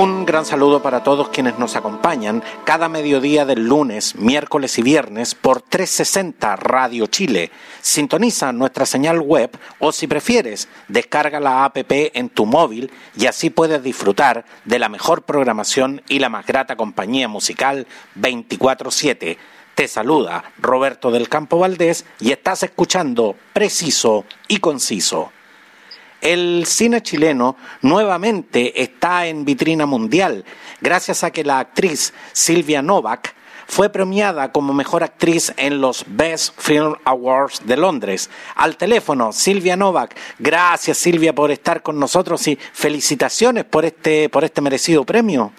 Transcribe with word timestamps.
Un 0.00 0.26
gran 0.26 0.46
saludo 0.46 0.80
para 0.80 1.02
todos 1.02 1.30
quienes 1.30 1.58
nos 1.58 1.74
acompañan 1.74 2.44
cada 2.62 2.88
mediodía 2.88 3.44
del 3.44 3.64
lunes, 3.64 4.14
miércoles 4.14 4.78
y 4.78 4.82
viernes 4.82 5.34
por 5.34 5.60
360 5.60 6.54
Radio 6.54 7.08
Chile. 7.08 7.50
Sintoniza 7.80 8.52
nuestra 8.52 8.86
señal 8.86 9.18
web 9.18 9.50
o 9.80 9.90
si 9.90 10.06
prefieres, 10.06 10.68
descarga 10.86 11.40
la 11.40 11.64
app 11.64 11.78
en 11.90 12.28
tu 12.28 12.46
móvil 12.46 12.92
y 13.16 13.26
así 13.26 13.50
puedes 13.50 13.82
disfrutar 13.82 14.44
de 14.64 14.78
la 14.78 14.88
mejor 14.88 15.22
programación 15.22 16.00
y 16.08 16.20
la 16.20 16.28
más 16.28 16.46
grata 16.46 16.76
compañía 16.76 17.26
musical 17.26 17.88
24/7. 18.14 19.36
Te 19.74 19.88
saluda 19.88 20.44
Roberto 20.58 21.10
del 21.10 21.28
Campo 21.28 21.58
Valdés 21.58 22.04
y 22.20 22.30
estás 22.30 22.62
escuchando 22.62 23.34
Preciso 23.52 24.26
y 24.46 24.58
Conciso 24.58 25.32
el 26.20 26.64
cine 26.66 27.02
chileno 27.02 27.56
nuevamente 27.82 28.82
está 28.82 29.26
en 29.26 29.44
vitrina 29.44 29.86
mundial, 29.86 30.44
gracias 30.80 31.24
a 31.24 31.30
que 31.30 31.44
la 31.44 31.58
actriz 31.60 32.12
Silvia 32.32 32.82
Novak 32.82 33.34
fue 33.68 33.90
premiada 33.90 34.50
como 34.50 34.72
mejor 34.72 35.04
actriz 35.04 35.52
en 35.58 35.80
los 35.80 36.04
Best 36.06 36.58
Film 36.58 36.94
Awards 37.04 37.66
de 37.66 37.76
Londres. 37.76 38.30
Al 38.54 38.78
teléfono, 38.78 39.30
Silvia 39.30 39.76
Novak. 39.76 40.16
Gracias, 40.38 40.96
Silvia, 40.96 41.34
por 41.34 41.50
estar 41.50 41.82
con 41.82 42.00
nosotros 42.00 42.48
y 42.48 42.56
felicitaciones 42.56 43.64
por 43.64 43.84
este, 43.84 44.30
por 44.30 44.42
este 44.42 44.62
merecido 44.62 45.04
premio. 45.04 45.52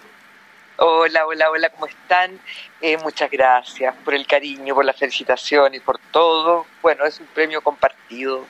Hola, 0.76 1.24
hola, 1.26 1.50
hola, 1.50 1.68
¿cómo 1.70 1.86
están? 1.86 2.40
Eh, 2.80 2.96
muchas 2.96 3.30
gracias 3.30 3.94
por 4.04 4.14
el 4.14 4.26
cariño, 4.26 4.74
por 4.74 4.84
la 4.84 4.92
felicitación 4.92 5.74
y 5.74 5.80
por 5.80 5.98
todo. 6.10 6.66
Bueno, 6.82 7.04
es 7.04 7.20
un 7.20 7.26
premio 7.26 7.60
compartido 7.60 8.46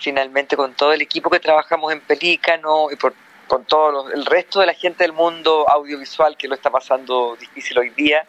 finalmente 0.00 0.56
con 0.56 0.74
todo 0.74 0.92
el 0.92 1.02
equipo 1.02 1.30
que 1.30 1.38
trabajamos 1.38 1.92
en 1.92 2.00
Pelícano 2.00 2.90
y 2.90 2.96
por, 2.96 3.14
con 3.46 3.64
todo 3.64 4.10
el 4.10 4.24
resto 4.26 4.60
de 4.60 4.66
la 4.66 4.74
gente 4.74 5.04
del 5.04 5.12
mundo 5.12 5.68
audiovisual 5.68 6.36
que 6.36 6.48
lo 6.48 6.54
está 6.54 6.70
pasando 6.70 7.36
difícil 7.38 7.78
hoy 7.78 7.90
día 7.90 8.26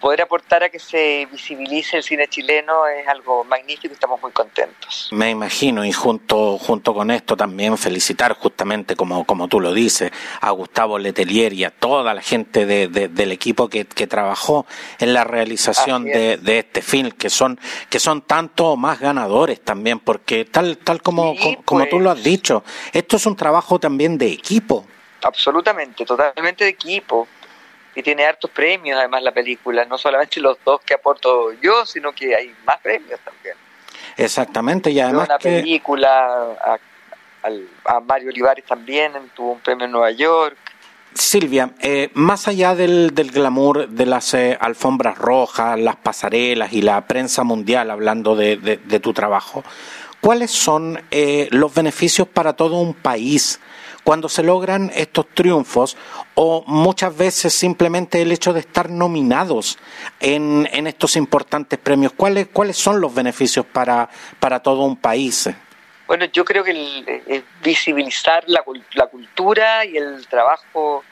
poder 0.00 0.22
aportar 0.22 0.64
a 0.64 0.70
que 0.70 0.78
se 0.78 1.28
visibilice 1.30 1.98
el 1.98 2.02
cine 2.02 2.26
chileno 2.26 2.86
es 2.86 3.06
algo 3.06 3.44
magnífico 3.44 3.88
y 3.88 3.94
estamos 3.94 4.20
muy 4.20 4.32
contentos. 4.32 5.08
Me 5.12 5.30
imagino, 5.30 5.84
y 5.84 5.92
junto, 5.92 6.58
junto 6.58 6.94
con 6.94 7.10
esto 7.10 7.36
también 7.36 7.76
felicitar 7.76 8.34
justamente, 8.34 8.96
como, 8.96 9.24
como 9.24 9.46
tú 9.46 9.60
lo 9.60 9.72
dices, 9.72 10.10
a 10.40 10.50
Gustavo 10.50 10.98
Letelier 10.98 11.52
y 11.52 11.64
a 11.64 11.70
toda 11.70 12.14
la 12.14 12.22
gente 12.22 12.66
de, 12.66 12.88
del 12.88 13.32
equipo 13.32 13.68
que, 13.68 13.84
que, 13.84 14.06
trabajó 14.06 14.66
en 14.98 15.12
la 15.12 15.24
realización 15.24 16.04
de, 16.04 16.38
de, 16.38 16.58
este 16.58 16.82
film, 16.82 17.10
que 17.12 17.30
son, 17.30 17.60
que 17.88 18.00
son 18.00 18.22
tanto 18.22 18.76
más 18.76 18.98
ganadores 18.98 19.60
también, 19.60 20.00
porque 20.00 20.46
tal, 20.46 20.78
tal 20.78 21.02
como, 21.02 21.34
como, 21.64 21.86
tú 21.86 22.00
lo 22.00 22.10
has 22.10 22.16
pues. 22.16 22.24
dicho, 22.24 22.64
esto 22.92 23.16
es 23.16 23.26
un 23.26 23.36
trabajo 23.36 23.78
también 23.78 24.16
de 24.16 24.28
equipo. 24.28 24.84
Absolutamente, 25.22 26.06
totalmente 26.06 26.64
de 26.64 26.70
equipo 26.70 27.28
y 28.00 28.02
tiene 28.02 28.24
hartos 28.24 28.50
premios 28.50 28.98
además 28.98 29.22
la 29.22 29.32
película, 29.32 29.84
no 29.84 29.96
solamente 29.96 30.40
los 30.40 30.58
dos 30.64 30.80
que 30.80 30.94
aporto 30.94 31.52
yo, 31.60 31.86
sino 31.86 32.12
que 32.12 32.34
hay 32.34 32.54
más 32.64 32.78
premios 32.78 33.20
también. 33.20 33.54
Exactamente, 34.16 34.90
y 34.90 35.00
además 35.00 35.28
una 35.28 35.38
película 35.38 36.56
a, 36.60 36.78
a, 37.84 38.00
Mario 38.00 38.30
Olivares 38.30 38.64
también 38.64 39.12
tuvo 39.34 39.52
un 39.52 39.60
premio 39.60 39.86
en 39.86 39.92
Nueva 39.92 40.10
York. 40.10 40.56
Silvia, 41.14 41.70
eh, 41.80 42.10
más 42.14 42.46
allá 42.48 42.74
del, 42.74 43.14
del, 43.14 43.30
glamour 43.30 43.88
de 43.88 44.06
las 44.06 44.32
eh, 44.34 44.56
alfombras 44.60 45.18
rojas, 45.18 45.78
las 45.78 45.96
pasarelas 45.96 46.72
y 46.72 46.82
la 46.82 47.06
prensa 47.06 47.42
mundial 47.42 47.90
hablando 47.90 48.36
de, 48.36 48.56
de, 48.56 49.00
tu 49.00 49.12
trabajo, 49.12 49.64
¿cuáles 50.20 50.50
son 50.52 51.02
eh, 51.10 51.48
los 51.50 51.74
beneficios 51.74 52.28
para 52.28 52.52
todo 52.52 52.76
un 52.76 52.94
país 52.94 53.60
cuando 54.04 54.28
se 54.28 54.42
logran 54.42 54.90
estos 54.94 55.28
triunfos 55.34 55.96
o 56.34 56.64
muchas 56.66 57.16
veces 57.16 57.52
simplemente 57.52 58.22
el 58.22 58.32
hecho 58.32 58.52
de 58.52 58.60
estar 58.60 58.90
nominados 58.90 59.78
en, 60.20 60.68
en 60.72 60.86
estos 60.86 61.16
importantes 61.16 61.78
premios? 61.78 62.12
¿Cuáles, 62.16 62.48
¿Cuáles 62.48 62.76
son 62.76 63.00
los 63.00 63.14
beneficios 63.14 63.66
para, 63.66 64.08
para 64.38 64.60
todo 64.60 64.82
un 64.82 64.96
país? 64.96 65.48
Bueno, 66.06 66.24
yo 66.24 66.44
creo 66.44 66.64
que 66.64 66.72
el, 66.72 67.44
visibilizar 67.62 68.42
la, 68.48 68.64
la, 68.94 69.06
cultura 69.06 69.84
y 69.84 69.96
el 69.96 70.26
trabajo 70.26 71.04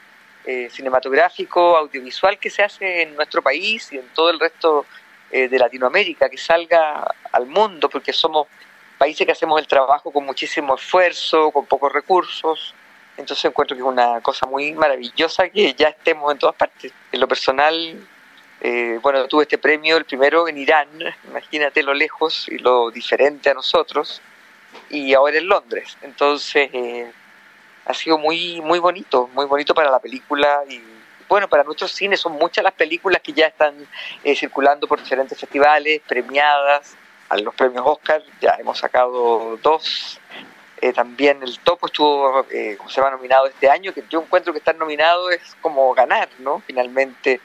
eh, 0.43 0.67
cinematográfico, 0.69 1.77
audiovisual 1.77 2.37
que 2.37 2.49
se 2.49 2.63
hace 2.63 3.03
en 3.03 3.15
nuestro 3.15 3.41
país 3.41 3.93
y 3.93 3.97
en 3.97 4.09
todo 4.09 4.29
el 4.29 4.39
resto 4.39 4.85
eh, 5.31 5.47
de 5.47 5.57
Latinoamérica, 5.57 6.27
que 6.27 6.37
salga 6.37 7.15
al 7.31 7.45
mundo, 7.45 7.89
porque 7.89 8.11
somos 8.11 8.47
países 8.97 9.25
que 9.25 9.31
hacemos 9.31 9.61
el 9.61 9.67
trabajo 9.67 10.11
con 10.11 10.25
muchísimo 10.25 10.75
esfuerzo, 10.75 11.49
con 11.51 11.65
pocos 11.65 11.93
recursos, 11.93 12.75
entonces 13.19 13.45
encuentro 13.45 13.75
que 13.75 13.81
es 13.81 13.87
una 13.87 14.21
cosa 14.21 14.45
muy 14.45 14.73
maravillosa 14.73 15.49
que 15.49 15.73
ya 15.73 15.89
estemos 15.89 16.31
en 16.31 16.39
todas 16.39 16.55
partes. 16.55 16.93
En 17.11 17.19
lo 17.19 17.27
personal, 17.27 18.07
eh, 18.61 18.97
bueno, 19.01 19.27
tuve 19.27 19.43
este 19.43 19.57
premio, 19.57 19.97
el 19.97 20.05
primero 20.05 20.47
en 20.47 20.57
Irán, 20.57 20.87
imagínate 21.27 21.83
lo 21.83 21.93
lejos 21.93 22.47
y 22.47 22.57
lo 22.57 22.91
diferente 22.91 23.49
a 23.49 23.53
nosotros, 23.53 24.21
y 24.89 25.13
ahora 25.13 25.37
en 25.37 25.47
Londres. 25.47 25.97
Entonces, 26.01 26.69
eh, 26.73 27.11
ha 27.85 27.93
sido 27.93 28.17
muy, 28.17 28.61
muy 28.61 28.79
bonito, 28.79 29.29
muy 29.33 29.45
bonito 29.45 29.73
para 29.73 29.91
la 29.91 29.99
película 29.99 30.63
y 30.69 30.81
bueno, 31.27 31.47
para 31.47 31.63
nuestros 31.63 31.91
cines 31.91 32.19
son 32.19 32.33
muchas 32.33 32.63
las 32.63 32.73
películas 32.73 33.21
que 33.21 33.33
ya 33.33 33.47
están 33.47 33.75
eh, 34.23 34.35
circulando 34.35 34.87
por 34.87 34.99
diferentes 34.99 35.37
festivales, 35.37 36.01
premiadas 36.07 36.95
a 37.29 37.37
los 37.37 37.53
premios 37.53 37.83
Oscar, 37.85 38.23
ya 38.41 38.55
hemos 38.59 38.79
sacado 38.79 39.57
dos 39.61 40.19
eh, 40.81 40.93
también 40.93 41.41
el 41.43 41.59
Topo 41.59 41.87
estuvo, 41.87 42.45
eh, 42.51 42.75
como 42.77 42.89
se 42.89 43.01
llama, 43.01 43.15
nominado 43.15 43.47
este 43.47 43.69
año, 43.69 43.93
que 43.93 44.03
yo 44.09 44.21
encuentro 44.21 44.53
que 44.53 44.59
estar 44.59 44.75
nominado 44.75 45.29
es 45.29 45.55
como 45.61 45.93
ganar, 45.93 46.29
¿no? 46.39 46.61
Finalmente, 46.65 47.41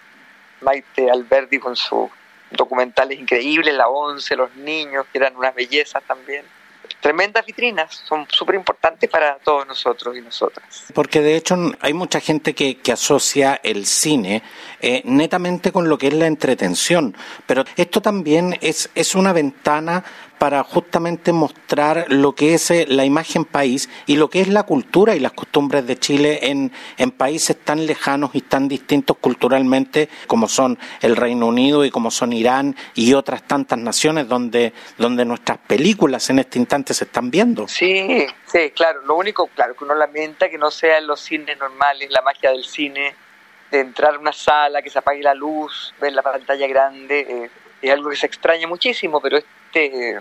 Maite 0.61 1.11
Alberdi 1.11 1.59
con 1.59 1.77
sus 1.77 2.11
documentales 2.50 3.19
increíbles, 3.19 3.75
La 3.75 3.89
Once, 3.89 4.34
Los 4.37 4.55
Niños, 4.56 5.06
que 5.12 5.19
eran 5.19 5.37
unas 5.37 5.55
bellezas 5.55 6.03
también 6.05 6.44
tremendas 7.05 7.44
vitrinas, 7.44 8.03
son 8.09 8.27
súper 8.31 8.55
importantes 8.55 9.11
para 9.11 9.37
todos 9.37 9.67
nosotros 9.67 10.17
y 10.17 10.23
nosotras. 10.23 10.84
Porque 10.94 11.21
de 11.21 11.37
hecho 11.37 11.55
hay 11.81 11.93
mucha 11.93 12.19
gente 12.19 12.55
que, 12.55 12.78
que 12.78 12.93
asocia 12.93 13.61
el 13.62 13.84
cine 13.84 14.43
eh, 14.81 15.03
netamente 15.05 15.71
con 15.71 15.89
lo 15.89 15.99
que 15.99 16.09
es 16.09 16.15
la 16.15 16.27
entretención, 16.27 17.15
pero 17.47 17.65
esto 17.77 18.00
también 18.00 18.56
es, 18.62 18.89
es 18.94 19.15
una 19.15 19.34
ventana 19.34 20.03
para 20.44 20.62
justamente 20.62 21.32
mostrar 21.32 22.05
lo 22.10 22.34
que 22.34 22.53
es 22.53 22.71
eh, 22.71 22.84
la 22.87 23.06
imagen 23.06 23.47
país 23.47 23.88
y 24.05 24.16
lo 24.16 24.28
que 24.28 24.43
es 24.43 24.49
la 24.49 24.65
cultura 24.65 25.16
y 25.16 25.19
las 25.19 25.32
costumbres 25.32 25.87
de 25.87 25.99
Chile 25.99 26.38
en, 26.43 26.71
en 26.99 27.12
países 27.12 27.56
tan 27.65 27.87
lejanos 27.87 28.32
y 28.34 28.43
tan 28.43 28.69
distintos 28.69 29.16
culturalmente 29.16 30.10
como 30.27 30.47
son 30.47 30.78
el 31.00 31.16
Reino 31.16 31.47
Unido 31.47 31.82
y 31.87 31.91
como 31.91 32.10
son 32.10 32.34
Irán 32.34 32.77
y 32.94 33.15
otras 33.15 33.44
tantas 33.44 33.78
naciones 33.78 34.28
donde, 34.28 34.75
donde 34.99 35.25
nuestras 35.25 35.56
películas 35.56 36.28
en 36.28 36.41
este 36.41 36.59
instante 36.59 36.93
se 36.93 37.05
están 37.05 37.31
viendo. 37.31 37.66
Sí, 37.66 38.26
sí, 38.44 38.71
claro. 38.72 39.00
Lo 39.06 39.16
único, 39.16 39.47
claro, 39.47 39.75
que 39.75 39.84
uno 39.84 39.94
lamenta 39.94 40.50
que 40.50 40.59
no 40.59 40.71
sea 40.71 40.99
en 40.99 41.06
los 41.06 41.21
cines 41.21 41.59
normales, 41.59 42.11
la 42.11 42.21
magia 42.21 42.50
del 42.50 42.66
cine, 42.66 43.15
de 43.71 43.81
entrar 43.81 44.15
a 44.15 44.19
una 44.19 44.34
sala, 44.34 44.82
que 44.82 44.91
se 44.91 44.99
apague 44.99 45.22
la 45.22 45.32
luz, 45.32 45.94
ver 46.03 46.12
la 46.12 46.21
pantalla 46.21 46.66
grande, 46.66 47.21
eh, 47.21 47.50
es 47.81 47.91
algo 47.91 48.11
que 48.11 48.17
se 48.17 48.26
extraña 48.26 48.69
muchísimo, 48.69 49.23
pero 49.23 49.38
este, 49.38 50.20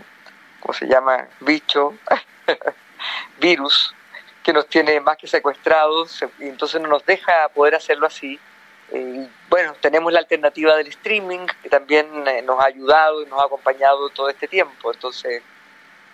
¿cómo 0.64 0.74
se 0.74 0.88
llama? 0.88 1.28
Bicho, 1.42 1.94
virus, 3.40 3.94
que 4.42 4.54
nos 4.54 4.66
tiene 4.68 5.00
más 5.02 5.18
que 5.18 5.28
secuestrados 5.28 6.24
y 6.40 6.46
entonces 6.48 6.82
no 6.82 6.88
nos 6.88 7.06
deja 7.06 7.50
poder 7.50 7.76
hacerlo 7.76 8.08
así. 8.08 8.40
Eh, 8.92 9.28
bueno, 9.50 9.76
tenemos 9.82 10.14
la 10.14 10.20
alternativa 10.20 10.76
del 10.78 10.88
streaming, 10.88 11.46
que 11.62 11.70
también 11.70 12.26
eh, 12.28 12.42
nos 12.42 12.62
ha 12.62 12.68
ayudado 12.68 13.22
y 13.22 13.26
nos 13.26 13.42
ha 13.42 13.46
acompañado 13.46 14.10
todo 14.10 14.30
este 14.30 14.48
tiempo. 14.48 14.94
Entonces, 14.94 15.44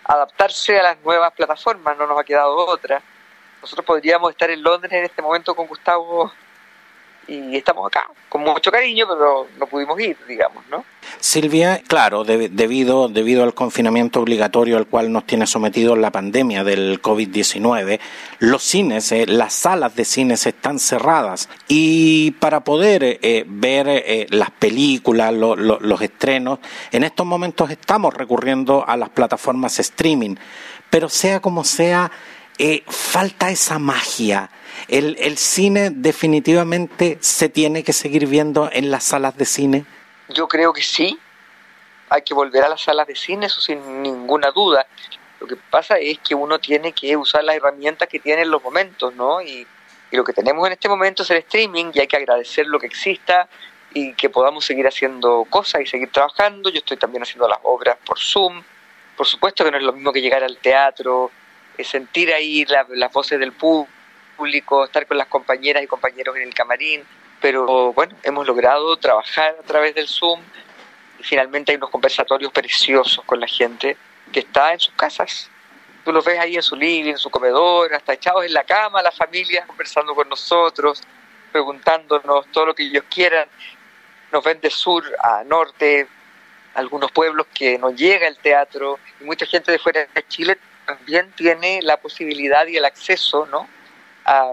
adaptarse 0.04 0.80
a 0.80 0.82
las 0.82 1.00
nuevas 1.00 1.32
plataformas, 1.32 1.96
no 1.96 2.08
nos 2.08 2.18
ha 2.18 2.24
quedado 2.24 2.56
otra. 2.56 3.00
Nosotros 3.62 3.86
podríamos 3.86 4.32
estar 4.32 4.50
en 4.50 4.64
Londres 4.64 4.92
en 4.92 5.04
este 5.04 5.22
momento 5.22 5.54
con 5.54 5.68
Gustavo 5.68 6.32
y 7.26 7.56
estamos 7.56 7.86
acá 7.86 8.08
con 8.30 8.42
mucho 8.42 8.70
cariño, 8.70 9.06
pero 9.08 9.48
no 9.58 9.66
pudimos 9.66 10.00
ir, 10.00 10.16
digamos, 10.28 10.64
¿no? 10.70 10.84
Silvia, 11.18 11.82
claro, 11.86 12.24
debido, 12.24 13.08
debido 13.08 13.42
al 13.42 13.54
confinamiento 13.54 14.20
obligatorio 14.20 14.76
al 14.76 14.86
cual 14.86 15.10
nos 15.12 15.26
tiene 15.26 15.46
sometido 15.46 15.96
la 15.96 16.12
pandemia 16.12 16.62
del 16.62 17.02
COVID-19, 17.02 17.98
los 18.38 18.62
cines, 18.62 19.10
eh, 19.10 19.26
las 19.26 19.52
salas 19.52 19.96
de 19.96 20.04
cines 20.04 20.46
están 20.46 20.78
cerradas. 20.78 21.48
Y 21.66 22.30
para 22.32 22.60
poder 22.60 23.18
eh, 23.20 23.44
ver 23.46 23.88
eh, 23.88 24.26
las 24.30 24.52
películas, 24.52 25.34
los 25.34 26.02
estrenos, 26.02 26.60
en 26.92 27.02
estos 27.02 27.26
momentos 27.26 27.70
estamos 27.70 28.14
recurriendo 28.14 28.84
a 28.86 28.96
las 28.96 29.08
plataformas 29.08 29.78
streaming, 29.80 30.36
pero 30.88 31.08
sea 31.08 31.40
como 31.40 31.64
sea, 31.64 32.10
falta 32.86 33.50
esa 33.50 33.78
magia 33.78 34.50
el, 34.88 35.16
el 35.18 35.36
cine 35.38 35.90
definitivamente 35.90 37.18
se 37.20 37.48
tiene 37.48 37.82
que 37.82 37.92
seguir 37.92 38.26
viendo 38.26 38.68
en 38.72 38.90
las 38.90 39.04
salas 39.04 39.36
de 39.36 39.44
cine. 39.44 39.84
Yo 40.28 40.48
creo 40.48 40.72
que 40.72 40.82
sí. 40.82 41.18
Hay 42.08 42.22
que 42.22 42.34
volver 42.34 42.64
a 42.64 42.68
las 42.68 42.82
salas 42.82 43.06
de 43.06 43.14
cine, 43.14 43.46
eso 43.46 43.60
sin 43.60 44.02
ninguna 44.02 44.50
duda. 44.50 44.86
Lo 45.38 45.46
que 45.46 45.56
pasa 45.56 45.98
es 45.98 46.18
que 46.18 46.34
uno 46.34 46.58
tiene 46.58 46.92
que 46.92 47.16
usar 47.16 47.44
las 47.44 47.56
herramientas 47.56 48.08
que 48.08 48.18
tiene 48.18 48.42
en 48.42 48.50
los 48.50 48.62
momentos, 48.62 49.14
¿no? 49.14 49.40
Y, 49.40 49.66
y 50.10 50.16
lo 50.16 50.24
que 50.24 50.32
tenemos 50.32 50.66
en 50.66 50.72
este 50.72 50.88
momento 50.88 51.22
es 51.22 51.30
el 51.30 51.38
streaming 51.38 51.92
y 51.94 52.00
hay 52.00 52.08
que 52.08 52.16
agradecer 52.16 52.66
lo 52.66 52.80
que 52.80 52.86
exista 52.86 53.48
y 53.94 54.12
que 54.14 54.28
podamos 54.28 54.64
seguir 54.64 54.86
haciendo 54.86 55.46
cosas 55.48 55.82
y 55.82 55.86
seguir 55.86 56.10
trabajando. 56.10 56.68
Yo 56.70 56.78
estoy 56.78 56.96
también 56.96 57.22
haciendo 57.22 57.48
las 57.48 57.60
obras 57.62 57.96
por 58.04 58.18
Zoom. 58.18 58.62
Por 59.16 59.26
supuesto 59.26 59.64
que 59.64 59.70
no 59.70 59.76
es 59.76 59.82
lo 59.84 59.92
mismo 59.92 60.12
que 60.12 60.20
llegar 60.20 60.42
al 60.42 60.56
teatro, 60.58 61.30
sentir 61.84 62.32
ahí 62.32 62.66
las 62.88 63.12
voces 63.12 63.38
del 63.38 63.52
público 63.52 63.99
estar 64.84 65.06
con 65.06 65.18
las 65.18 65.26
compañeras 65.26 65.82
y 65.82 65.86
compañeros 65.86 66.36
en 66.36 66.42
el 66.42 66.54
camarín, 66.54 67.04
pero 67.40 67.92
bueno, 67.92 68.16
hemos 68.22 68.46
logrado 68.46 68.96
trabajar 68.96 69.56
a 69.58 69.62
través 69.62 69.94
del 69.94 70.08
Zoom 70.08 70.40
y 71.18 71.22
finalmente 71.22 71.72
hay 71.72 71.76
unos 71.76 71.90
conversatorios 71.90 72.52
preciosos 72.52 73.24
con 73.24 73.40
la 73.40 73.46
gente 73.46 73.96
que 74.32 74.40
está 74.40 74.72
en 74.72 74.80
sus 74.80 74.94
casas. 74.94 75.50
Tú 76.04 76.12
los 76.12 76.24
ves 76.24 76.38
ahí 76.38 76.56
en 76.56 76.62
su 76.62 76.76
living, 76.76 77.12
en 77.12 77.18
su 77.18 77.30
comedor, 77.30 77.92
hasta 77.94 78.14
echados 78.14 78.44
en 78.44 78.54
la 78.54 78.64
cama, 78.64 79.02
las 79.02 79.16
familias 79.16 79.66
conversando 79.66 80.14
con 80.14 80.28
nosotros, 80.28 81.02
preguntándonos 81.52 82.46
todo 82.52 82.66
lo 82.66 82.74
que 82.74 82.84
ellos 82.84 83.04
quieran. 83.10 83.48
Nos 84.32 84.42
ven 84.44 84.60
de 84.60 84.70
sur 84.70 85.04
a 85.22 85.44
norte, 85.44 86.06
algunos 86.74 87.10
pueblos 87.12 87.46
que 87.52 87.78
no 87.78 87.90
llega 87.90 88.28
el 88.28 88.38
teatro 88.38 88.98
y 89.20 89.24
mucha 89.24 89.44
gente 89.44 89.72
de 89.72 89.78
fuera 89.78 90.06
de 90.14 90.26
Chile 90.28 90.58
también 90.86 91.30
tiene 91.32 91.82
la 91.82 91.98
posibilidad 91.98 92.66
y 92.66 92.76
el 92.76 92.84
acceso, 92.84 93.46
¿no? 93.46 93.68
A, 94.30 94.52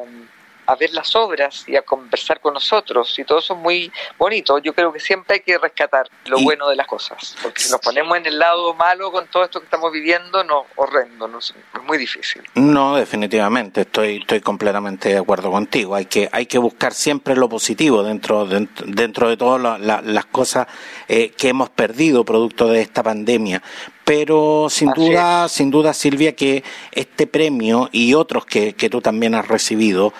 a 0.68 0.76
ver 0.76 0.94
las 0.94 1.16
obras 1.16 1.64
y 1.68 1.76
a 1.76 1.82
conversar 1.82 2.42
con 2.42 2.54
nosotros 2.54 3.18
y 3.18 3.24
todo 3.24 3.40
eso 3.40 3.54
es 3.54 3.60
muy 3.60 3.92
bonito. 4.18 4.60
Yo 4.60 4.74
creo 4.74 4.92
que 4.92 5.00
siempre 5.00 5.36
hay 5.36 5.40
que 5.40 5.58
rescatar 5.58 6.10
lo 6.26 6.40
bueno 6.40 6.68
de 6.68 6.76
las 6.76 6.86
cosas, 6.86 7.36
porque 7.42 7.62
si 7.62 7.72
nos 7.72 7.80
ponemos 7.80 8.18
en 8.18 8.26
el 8.26 8.38
lado 8.38 8.74
malo 8.74 9.12
con 9.12 9.28
todo 9.28 9.46
esto 9.46 9.60
que 9.60 9.66
estamos 9.66 9.92
viviendo, 9.92 10.44
no, 10.44 10.66
horrendo, 10.76 11.28
no, 11.28 11.40
es 11.40 11.54
muy 11.86 11.98
difícil. 11.98 12.44
No, 12.56 12.98
definitivamente, 12.98 13.82
estoy, 13.82 14.18
estoy 14.18 14.42
completamente 14.42 15.10
de 15.10 15.18
acuerdo 15.18 15.52
contigo. 15.52 15.96
Hay 15.96 16.06
que, 16.06 16.30
hay 16.34 16.46
que 16.46 16.58
buscar 16.58 16.94
siempre 16.94 17.36
lo 17.36 17.48
positivo 17.48 18.04
dentro, 18.04 18.46
dentro, 18.46 18.86
dentro 18.88 19.30
de 19.30 19.38
todas 19.38 19.80
las 19.80 20.26
cosas 20.26 20.68
eh, 21.08 21.30
que 21.30 21.48
hemos 21.48 21.70
perdido 21.70 22.26
producto 22.26 22.68
de 22.68 22.82
esta 22.82 23.04
pandemia 23.04 23.62
pero 24.08 24.68
sin 24.70 24.90
duda, 24.94 25.50
sin 25.50 25.70
duda, 25.70 25.94
Silvia, 25.94 26.34
que 26.34 26.64
este 26.94 27.28
premio 27.28 27.90
y 27.92 28.14
otros 28.14 28.46
que, 28.46 28.72
que 28.72 28.90
tú 28.90 29.02
también 29.02 29.36
has 29.36 29.50
recibido 29.50 30.14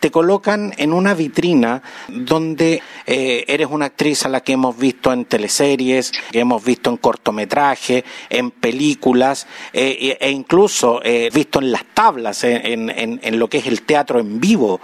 te 0.00 0.10
colocan 0.10 0.74
en 0.76 0.92
una 0.92 1.14
vitrina 1.14 1.82
donde 2.08 2.82
eh, 3.06 3.44
eres 3.48 3.68
una 3.70 3.86
actriz 3.86 4.26
a 4.26 4.28
la 4.28 4.42
que 4.42 4.52
hemos 4.52 4.76
visto 4.78 5.10
en 5.10 5.24
teleseries, 5.24 6.12
que 6.30 6.40
hemos 6.40 6.62
visto 6.62 6.90
en 6.90 6.98
cortometrajes, 6.98 8.04
en 8.28 8.50
películas 8.50 9.46
eh, 9.72 10.18
e 10.20 10.30
incluso 10.30 11.00
eh, 11.02 11.30
visto 11.32 11.58
en 11.58 11.72
las 11.72 11.86
tablas, 11.94 12.44
en, 12.44 12.90
en, 12.90 13.38
lo 13.38 13.48
que 13.48 13.58
es 13.58 13.66
el 13.66 13.80
teatro 13.82 14.20
en 14.20 14.40
vivo 14.40 14.80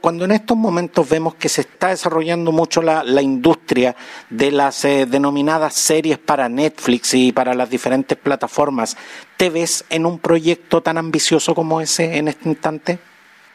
cuando 0.00 0.24
en 0.24 0.32
estos 0.32 0.56
momentos 0.56 1.08
vemos 1.08 1.34
que 1.34 1.48
se 1.48 1.62
está 1.62 1.88
desarrollando 1.88 2.52
mucho 2.52 2.82
la, 2.82 3.04
la 3.04 3.22
industria 3.22 3.94
de 4.28 4.50
las 4.50 4.82
denominadas 4.82 5.74
series 5.74 6.18
para 6.18 6.48
Netflix 6.48 7.14
y 7.14 7.32
para 7.32 7.54
las 7.54 7.70
diferentes 7.70 8.16
plataformas, 8.16 8.96
¿te 9.36 9.50
ves 9.50 9.84
en 9.90 10.06
un 10.06 10.18
proyecto 10.18 10.82
tan 10.82 10.98
ambicioso 10.98 11.54
como 11.54 11.80
ese 11.80 12.16
en 12.16 12.28
este 12.28 12.48
instante? 12.48 12.98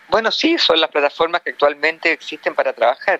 Bueno, 0.09 0.31
sí, 0.31 0.57
son 0.57 0.79
las 0.79 0.89
plataformas 0.89 1.41
que 1.41 1.49
actualmente 1.51 2.11
existen 2.11 2.53
para 2.53 2.73
trabajar. 2.73 3.19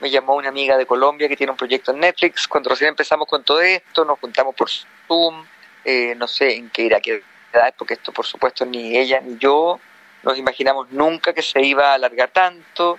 Me 0.00 0.10
llamó 0.10 0.36
una 0.36 0.48
amiga 0.48 0.76
de 0.76 0.86
Colombia 0.86 1.28
que 1.28 1.36
tiene 1.36 1.52
un 1.52 1.56
proyecto 1.56 1.92
en 1.92 2.00
Netflix. 2.00 2.46
Cuando 2.46 2.70
recién 2.70 2.90
empezamos 2.90 3.26
con 3.28 3.42
todo 3.42 3.60
esto, 3.60 4.04
nos 4.04 4.18
juntamos 4.18 4.54
por 4.54 4.68
Zoom. 4.68 5.44
Eh, 5.84 6.14
no 6.16 6.26
sé 6.26 6.56
en 6.56 6.70
qué 6.70 6.82
irá 6.82 6.98
a 6.98 7.00
quedar, 7.00 7.74
porque 7.76 7.94
esto, 7.94 8.12
por 8.12 8.26
supuesto, 8.26 8.64
ni 8.66 8.96
ella 8.96 9.20
ni 9.20 9.38
yo 9.38 9.80
nos 10.22 10.38
imaginamos 10.38 10.90
nunca 10.90 11.32
que 11.32 11.42
se 11.42 11.60
iba 11.60 11.90
a 11.90 11.94
alargar 11.94 12.30
tanto. 12.30 12.98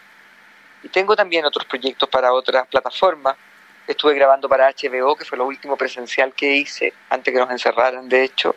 Y 0.83 0.89
tengo 0.89 1.15
también 1.15 1.45
otros 1.45 1.65
proyectos 1.65 2.07
para 2.09 2.33
otras 2.33 2.67
plataformas. 2.67 3.35
Estuve 3.87 4.13
grabando 4.13 4.47
para 4.47 4.69
HBO, 4.69 5.15
que 5.15 5.25
fue 5.25 5.37
lo 5.37 5.45
último 5.45 5.75
presencial 5.75 6.33
que 6.33 6.55
hice 6.55 6.93
antes 7.09 7.33
que 7.33 7.39
nos 7.39 7.49
encerraran, 7.51 8.07
de 8.07 8.23
hecho. 8.23 8.55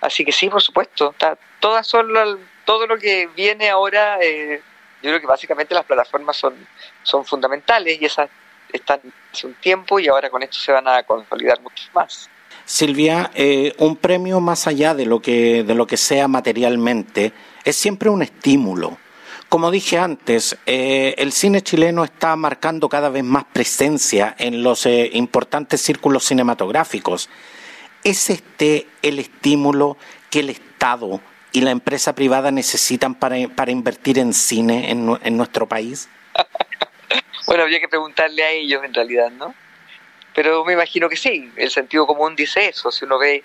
Así 0.00 0.24
que 0.24 0.32
sí, 0.32 0.48
por 0.48 0.62
supuesto. 0.62 1.14
todas 1.60 1.86
son 1.86 2.08
todo 2.64 2.86
lo 2.86 2.98
que 2.98 3.28
viene 3.28 3.70
ahora, 3.70 4.18
eh, 4.20 4.60
yo 5.02 5.10
creo 5.10 5.20
que 5.20 5.26
básicamente 5.26 5.74
las 5.74 5.84
plataformas 5.84 6.36
son, 6.36 6.54
son 7.02 7.24
fundamentales 7.24 8.00
y 8.00 8.04
esas 8.04 8.28
están 8.72 9.00
hace 9.32 9.46
un 9.46 9.54
tiempo 9.54 9.98
y 9.98 10.08
ahora 10.08 10.28
con 10.28 10.42
esto 10.42 10.58
se 10.58 10.72
van 10.72 10.88
a 10.88 11.02
consolidar 11.04 11.60
mucho 11.60 11.84
más. 11.94 12.28
Silvia, 12.66 13.30
eh, 13.34 13.74
un 13.78 13.94
premio 13.94 14.40
más 14.40 14.66
allá 14.66 14.92
de 14.92 15.06
lo 15.06 15.22
que 15.22 15.62
de 15.62 15.74
lo 15.76 15.86
que 15.86 15.96
sea 15.96 16.26
materialmente 16.26 17.32
es 17.64 17.76
siempre 17.76 18.10
un 18.10 18.22
estímulo. 18.22 18.98
Como 19.48 19.70
dije 19.70 19.98
antes, 19.98 20.58
eh, 20.66 21.14
el 21.18 21.30
cine 21.30 21.62
chileno 21.62 22.02
está 22.02 22.34
marcando 22.34 22.88
cada 22.88 23.08
vez 23.08 23.22
más 23.22 23.44
presencia 23.44 24.34
en 24.36 24.64
los 24.64 24.84
importantes 24.86 25.80
círculos 25.80 26.24
cinematográficos. 26.24 27.30
¿Es 28.02 28.30
este 28.30 28.88
el 29.00 29.20
estímulo 29.20 29.96
que 30.28 30.40
el 30.40 30.50
Estado 30.50 31.20
y 31.52 31.60
la 31.60 31.70
empresa 31.70 32.16
privada 32.16 32.50
necesitan 32.50 33.14
para, 33.14 33.36
para 33.54 33.70
invertir 33.70 34.18
en 34.18 34.32
cine 34.32 34.90
en, 34.90 35.16
en 35.22 35.36
nuestro 35.36 35.68
país? 35.68 36.08
bueno, 37.46 37.62
habría 37.62 37.78
que 37.78 37.88
preguntarle 37.88 38.42
a 38.42 38.50
ellos 38.50 38.82
en 38.84 38.92
realidad, 38.92 39.30
¿no? 39.30 39.54
Pero 40.36 40.66
me 40.66 40.74
imagino 40.74 41.08
que 41.08 41.16
sí, 41.16 41.50
el 41.56 41.70
sentido 41.70 42.06
común 42.06 42.36
dice 42.36 42.68
eso, 42.68 42.90
si 42.92 43.06
uno 43.06 43.18
ve 43.18 43.42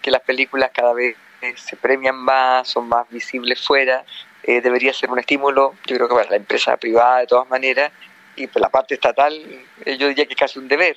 que 0.00 0.10
las 0.10 0.22
películas 0.22 0.70
cada 0.72 0.94
vez 0.94 1.14
eh, 1.42 1.52
se 1.54 1.76
premian 1.76 2.16
más, 2.16 2.66
son 2.66 2.88
más 2.88 3.06
visibles 3.10 3.60
fuera, 3.60 4.06
eh, 4.42 4.62
debería 4.62 4.94
ser 4.94 5.10
un 5.10 5.18
estímulo, 5.18 5.74
yo 5.86 5.96
creo 5.96 6.08
que 6.08 6.14
para 6.14 6.30
la 6.30 6.36
empresa 6.36 6.78
privada 6.78 7.18
de 7.18 7.26
todas 7.26 7.46
maneras, 7.50 7.92
y 8.36 8.46
por 8.46 8.62
la 8.62 8.70
parte 8.70 8.94
estatal, 8.94 9.34
eh, 9.84 9.98
yo 9.98 10.08
diría 10.08 10.24
que 10.24 10.32
es 10.32 10.40
casi 10.40 10.58
un 10.58 10.66
deber. 10.66 10.96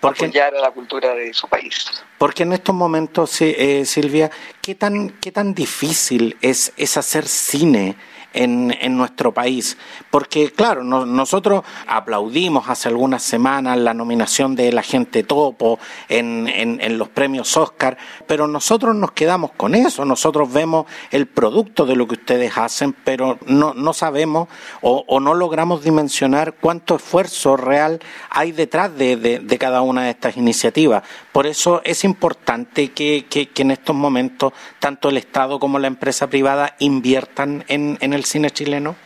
porque, 0.00 0.26
apoyar 0.26 0.54
a 0.54 0.60
la 0.60 0.70
cultura 0.70 1.14
de 1.14 1.32
su 1.32 1.48
país. 1.48 1.86
Porque 2.18 2.42
en 2.42 2.52
estos 2.52 2.74
momentos, 2.74 3.40
eh, 3.40 3.86
Silvia, 3.86 4.30
¿qué 4.60 4.74
tan, 4.74 5.10
¿qué 5.18 5.32
tan 5.32 5.54
difícil 5.54 6.36
es, 6.42 6.74
es 6.76 6.98
hacer 6.98 7.26
cine 7.26 7.96
en, 8.32 8.76
en 8.80 8.96
nuestro 8.96 9.32
país. 9.32 9.76
Porque, 10.10 10.50
claro, 10.52 10.82
nosotros 10.82 11.64
aplaudimos 11.86 12.68
hace 12.68 12.88
algunas 12.88 13.22
semanas 13.22 13.78
la 13.78 13.94
nominación 13.94 14.54
de 14.54 14.72
la 14.72 14.82
gente 14.82 15.22
topo 15.22 15.78
en, 16.08 16.48
en, 16.48 16.98
los 16.98 17.08
premios 17.08 17.56
Oscar, 17.56 17.96
pero 18.26 18.46
nosotros 18.46 18.94
nos 18.94 19.12
quedamos 19.12 19.52
con 19.52 19.74
eso. 19.74 20.04
Nosotros 20.04 20.52
vemos 20.52 20.86
el 21.10 21.26
producto 21.26 21.86
de 21.86 21.96
lo 21.96 22.06
que 22.06 22.14
ustedes 22.14 22.56
hacen, 22.56 22.94
pero 23.04 23.38
no, 23.46 23.74
no 23.74 23.92
sabemos 23.92 24.48
o, 24.80 25.04
o 25.06 25.20
no 25.20 25.34
logramos 25.34 25.82
dimensionar 25.84 26.54
cuánto 26.60 26.96
esfuerzo 26.96 27.56
real 27.56 28.00
hay 28.30 28.52
detrás 28.52 28.96
de, 28.96 29.16
de, 29.16 29.58
cada 29.58 29.82
una 29.82 30.04
de 30.04 30.10
estas 30.10 30.36
iniciativas. 30.36 31.02
Por 31.32 31.46
eso 31.46 31.80
es 31.84 32.04
importante 32.04 32.92
que, 32.92 33.26
que, 33.28 33.48
que, 33.48 33.62
en 33.62 33.70
estos 33.70 33.94
momentos 33.94 34.52
tanto 34.78 35.08
el 35.08 35.16
Estado 35.16 35.58
como 35.58 35.78
la 35.78 35.86
empresa 35.86 36.28
privada 36.28 36.76
inviertan 36.78 37.64
en, 37.68 37.98
en 38.00 38.12
el 38.12 38.19
el 38.20 38.26
cine 38.26 38.50
chileno? 38.50 38.96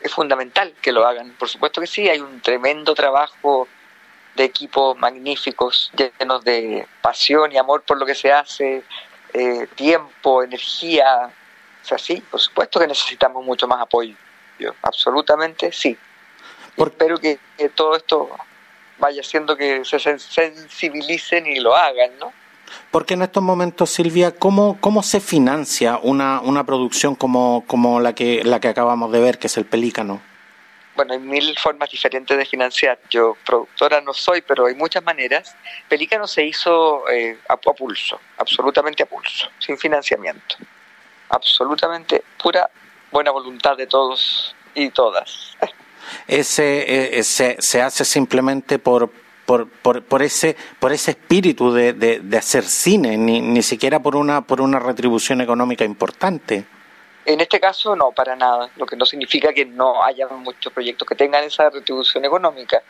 Es 0.00 0.12
fundamental 0.12 0.74
que 0.80 0.92
lo 0.92 1.06
hagan, 1.06 1.32
por 1.32 1.48
supuesto 1.48 1.80
que 1.80 1.86
sí, 1.86 2.08
hay 2.08 2.20
un 2.20 2.40
tremendo 2.40 2.94
trabajo 2.94 3.66
de 4.36 4.44
equipos 4.44 4.96
magníficos, 4.96 5.90
llenos 5.96 6.44
de 6.44 6.86
pasión 7.02 7.50
y 7.50 7.56
amor 7.56 7.82
por 7.82 7.98
lo 7.98 8.06
que 8.06 8.14
se 8.14 8.30
hace, 8.30 8.84
eh, 9.32 9.66
tiempo, 9.74 10.42
energía. 10.42 11.30
O 11.82 11.84
sea, 11.84 11.98
sí, 11.98 12.22
por 12.30 12.40
supuesto 12.40 12.78
que 12.78 12.86
necesitamos 12.86 13.44
mucho 13.44 13.66
más 13.66 13.80
apoyo. 13.80 14.14
absolutamente 14.82 15.72
sí. 15.72 15.96
espero 16.76 17.18
que, 17.18 17.38
que 17.56 17.68
todo 17.70 17.96
esto 17.96 18.30
vaya 18.98 19.20
haciendo 19.22 19.56
que 19.56 19.84
se 19.84 19.98
sensibilicen 19.98 21.46
y 21.46 21.58
lo 21.60 21.74
hagan, 21.74 22.18
¿no? 22.18 22.32
Porque 22.90 23.14
en 23.14 23.22
estos 23.22 23.42
momentos, 23.42 23.90
Silvia, 23.90 24.32
¿cómo, 24.32 24.78
cómo 24.80 25.02
se 25.02 25.20
financia 25.20 25.98
una, 26.02 26.40
una 26.40 26.64
producción 26.64 27.14
como, 27.14 27.64
como 27.66 28.00
la, 28.00 28.14
que, 28.14 28.42
la 28.44 28.60
que 28.60 28.68
acabamos 28.68 29.12
de 29.12 29.20
ver, 29.20 29.38
que 29.38 29.46
es 29.46 29.56
El 29.56 29.66
Pelícano? 29.66 30.20
bueno, 30.98 31.12
hay 31.12 31.20
mil 31.20 31.56
formas 31.56 31.88
diferentes 31.90 32.36
de 32.36 32.44
financiar. 32.44 32.98
Yo 33.08 33.36
productora 33.46 34.00
no 34.00 34.12
soy, 34.12 34.42
pero 34.42 34.66
hay 34.66 34.74
muchas 34.74 35.04
maneras. 35.04 35.54
Pelícano 35.88 36.26
se 36.26 36.44
hizo 36.44 37.08
eh, 37.08 37.38
a, 37.48 37.56
pulso, 37.56 38.20
absolutamente 38.36 39.04
a 39.04 39.06
pulso, 39.06 39.48
sin 39.60 39.78
financiamiento. 39.78 40.56
Absolutamente 41.28 42.24
pura 42.42 42.68
buena 43.12 43.30
voluntad 43.30 43.76
de 43.76 43.86
todos 43.86 44.56
y 44.74 44.90
todas. 44.90 45.56
Ese, 46.26 47.18
ese 47.18 47.56
se 47.58 47.82
hace 47.82 48.04
simplemente 48.04 48.78
por, 48.78 49.12
por, 49.48 49.66
por, 49.66 50.02
por, 50.02 50.20
ese, 50.22 50.58
por 50.78 50.92
ese 50.92 51.12
espíritu 51.12 51.72
de, 51.72 51.94
de, 51.94 52.36
hacer 52.36 52.64
cine, 52.64 53.16
ni, 53.16 53.40
ni 53.40 53.62
siquiera 53.62 53.98
por 53.98 54.14
una, 54.14 54.42
por 54.42 54.60
una 54.60 54.78
retribución 54.78 55.40
económica 55.40 55.86
importante. 55.86 56.66
En 57.24 57.40
este 57.40 57.58
caso, 57.58 57.96
no, 57.96 58.12
para 58.12 58.36
nada, 58.36 58.68
lo 58.76 58.84
que 58.84 58.94
no 58.94 59.06
significa 59.06 59.54
que 59.54 59.64
no 59.64 60.04
haya 60.04 60.28
muchos 60.28 60.70
proyectos 60.70 61.08
que 61.08 61.14
tengan 61.14 61.44
esa 61.44 61.70
retribución 61.70 62.26
económica. 62.26 62.82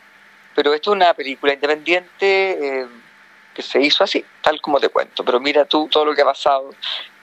Pero 0.56 0.74
esto 0.74 0.90
es 0.90 0.96
una 0.96 1.14
película 1.14 1.52
independiente 1.52 2.80
eh, 2.80 2.86
que 3.54 3.62
se 3.62 3.80
hizo 3.80 4.02
así, 4.02 4.24
tal 4.42 4.60
como 4.60 4.80
te 4.80 4.88
cuento. 4.88 5.24
Pero 5.24 5.38
mira 5.38 5.64
tú 5.64 5.86
todo 5.88 6.06
lo 6.06 6.12
que 6.12 6.22
ha 6.22 6.24
pasado. 6.24 6.74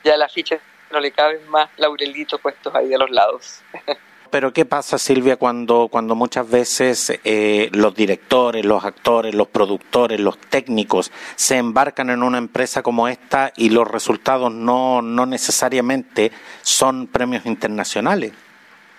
Ya 0.02 0.14
a 0.14 0.16
la 0.16 0.30
ficha 0.30 0.58
no 0.90 0.98
le 0.98 1.10
caben 1.12 1.46
más 1.50 1.68
laurelitos 1.76 2.40
puestos 2.40 2.74
ahí 2.74 2.94
a 2.94 2.96
los 2.96 3.10
lados. 3.10 3.60
Pero 4.30 4.52
¿qué 4.52 4.64
pasa, 4.64 4.98
Silvia, 4.98 5.36
cuando, 5.36 5.88
cuando 5.88 6.14
muchas 6.14 6.48
veces 6.48 7.20
eh, 7.24 7.68
los 7.72 7.94
directores, 7.94 8.64
los 8.64 8.84
actores, 8.84 9.34
los 9.34 9.48
productores, 9.48 10.18
los 10.18 10.38
técnicos 10.38 11.12
se 11.36 11.56
embarcan 11.56 12.10
en 12.10 12.22
una 12.22 12.38
empresa 12.38 12.82
como 12.82 13.08
esta 13.08 13.52
y 13.56 13.70
los 13.70 13.86
resultados 13.88 14.52
no, 14.52 15.00
no 15.00 15.26
necesariamente 15.26 16.32
son 16.62 17.06
premios 17.06 17.46
internacionales? 17.46 18.32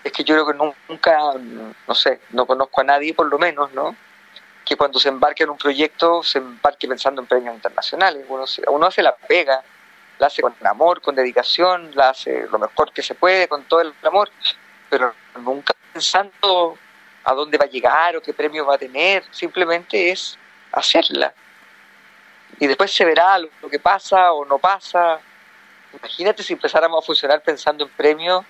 Es 0.03 0.12
que 0.13 0.24
yo 0.24 0.36
creo 0.36 0.48
que 0.48 0.74
nunca, 0.88 1.17
no 1.88 1.96
sé, 1.96 2.22
no 2.31 2.46
conozco 2.46 2.81
a 2.81 2.86
nadie 2.86 3.13
por 3.13 3.27
lo 3.27 3.38
menos, 3.38 3.74
¿no? 3.74 3.96
Que 4.63 4.77
cuando 4.77 5.00
se 5.00 5.10
embarque 5.10 5.43
en 5.43 5.50
un 5.50 5.57
proyecto 5.57 6.24
se 6.24 6.38
embarque 6.38 6.88
pensando 6.88 7.22
en 7.22 7.27
premios 7.27 7.55
internacionales. 7.55 8.25
Uno, 8.29 8.46
uno 8.69 8.86
hace 8.86 9.03
la 9.03 9.13
pega, 9.15 9.62
la 10.19 10.27
hace 10.27 10.41
con 10.41 10.53
amor, 10.63 11.01
con 11.01 11.15
dedicación, 11.15 11.91
la 11.96 12.10
hace 12.10 12.48
lo 12.50 12.60
mejor 12.60 12.93
que 12.93 13.01
se 13.01 13.15
puede, 13.15 13.50
con 13.50 13.63
todo 13.63 13.81
el 13.81 13.93
amor 14.03 14.29
pero 14.89 15.13
nunca 15.41 15.74
pensando 15.94 16.77
a 17.24 17.34
dónde 17.34 17.58
va 17.58 17.65
a 17.65 17.70
llegar 17.70 18.15
o 18.15 18.22
qué 18.22 18.34
premio 18.34 18.65
va 18.65 18.75
a 18.75 18.77
tener, 18.77 19.24
simplemente 19.32 20.12
es 20.12 20.38
hacerla. 20.72 21.34
Y 22.60 22.67
después 22.67 22.91
se 22.91 23.06
verá 23.06 23.38
lo, 23.38 23.50
que 23.70 23.79
pasa 23.79 24.32
o 24.32 24.46
no 24.46 24.58
pasa. 24.58 25.20
Imagínate 25.94 26.44
si 26.44 26.53
empezáramos 26.53 27.03
a 27.03 27.06
funcionar 27.06 27.41
pensando 27.41 27.84
en 27.84 27.89
premios, 27.91 28.46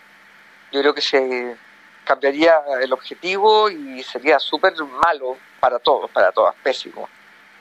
yo 0.71 0.81
creo 0.81 0.93
que 0.93 1.01
se 1.01 1.55
cambiaría 2.03 2.61
el 2.81 2.93
objetivo 2.93 3.69
y 3.69 4.03
sería 4.03 4.39
súper 4.39 4.73
malo 5.03 5.37
para 5.59 5.79
todos, 5.79 6.09
para 6.11 6.31
todas, 6.31 6.55
pésimo. 6.63 7.09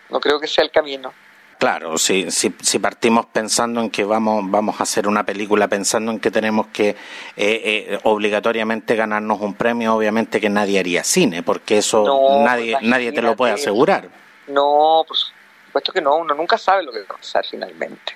No 0.08 0.20
creo 0.20 0.38
que 0.38 0.46
sea 0.46 0.64
el 0.64 0.70
camino. 0.70 1.12
Claro, 1.58 1.96
si, 1.96 2.30
si, 2.30 2.54
si, 2.60 2.78
partimos 2.78 3.26
pensando 3.26 3.80
en 3.80 3.88
que 3.88 4.04
vamos, 4.04 4.42
vamos 4.46 4.78
a 4.78 4.82
hacer 4.82 5.08
una 5.08 5.24
película, 5.24 5.68
pensando 5.68 6.12
en 6.12 6.20
que 6.20 6.30
tenemos 6.30 6.66
que 6.66 6.90
eh, 6.90 6.96
eh, 7.36 7.98
obligatoriamente 8.02 8.94
ganarnos 8.94 9.40
un 9.40 9.54
premio, 9.54 9.94
obviamente 9.94 10.38
que 10.38 10.50
nadie 10.50 10.78
haría 10.78 11.02
cine, 11.02 11.42
porque 11.42 11.78
eso 11.78 12.42
nadie, 12.44 12.76
nadie 12.82 13.10
te 13.10 13.22
lo 13.22 13.34
puede 13.36 13.54
asegurar. 13.54 14.08
No, 14.48 15.04
por 15.08 15.16
supuesto 15.16 15.92
que 15.92 16.02
no, 16.02 16.16
uno 16.16 16.34
nunca 16.34 16.58
sabe 16.58 16.82
lo 16.82 16.92
que 16.92 17.00
va 17.00 17.14
a 17.14 17.18
pasar 17.18 17.46
finalmente. 17.46 18.14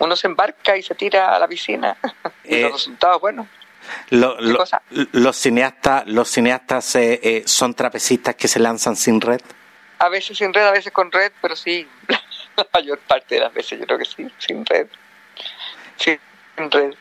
Uno 0.00 0.14
se 0.14 0.26
embarca 0.26 0.76
y 0.76 0.82
se 0.82 0.94
tira 0.94 1.34
a 1.34 1.38
la 1.38 1.48
piscina 1.48 1.96
y 2.44 2.50
los 2.62 2.70
eh, 2.70 2.70
resultados, 2.70 3.20
bueno. 3.22 3.48
los 4.10 5.36
cineastas, 5.36 6.06
los 6.06 6.28
cineastas 6.28 6.98
son 7.46 7.72
trapecistas 7.72 8.34
que 8.34 8.46
se 8.46 8.58
lanzan 8.58 8.94
sin 8.94 9.22
red. 9.22 9.40
A 10.00 10.08
veces 10.10 10.36
sin 10.36 10.52
red, 10.52 10.66
a 10.66 10.70
veces 10.70 10.92
con 10.92 11.10
red, 11.10 11.32
pero 11.40 11.56
sí, 11.56 11.88
la 12.58 12.66
mayor 12.74 12.98
parte 13.00 13.36
de 13.36 13.40
las 13.42 13.52
veces 13.52 13.78
yo 13.78 13.86
creo 13.86 13.98
que 13.98 14.04
sí, 14.04 14.28
sin 14.38 14.64
red. 14.66 14.86
Sin 15.96 16.18
red. 16.70 16.94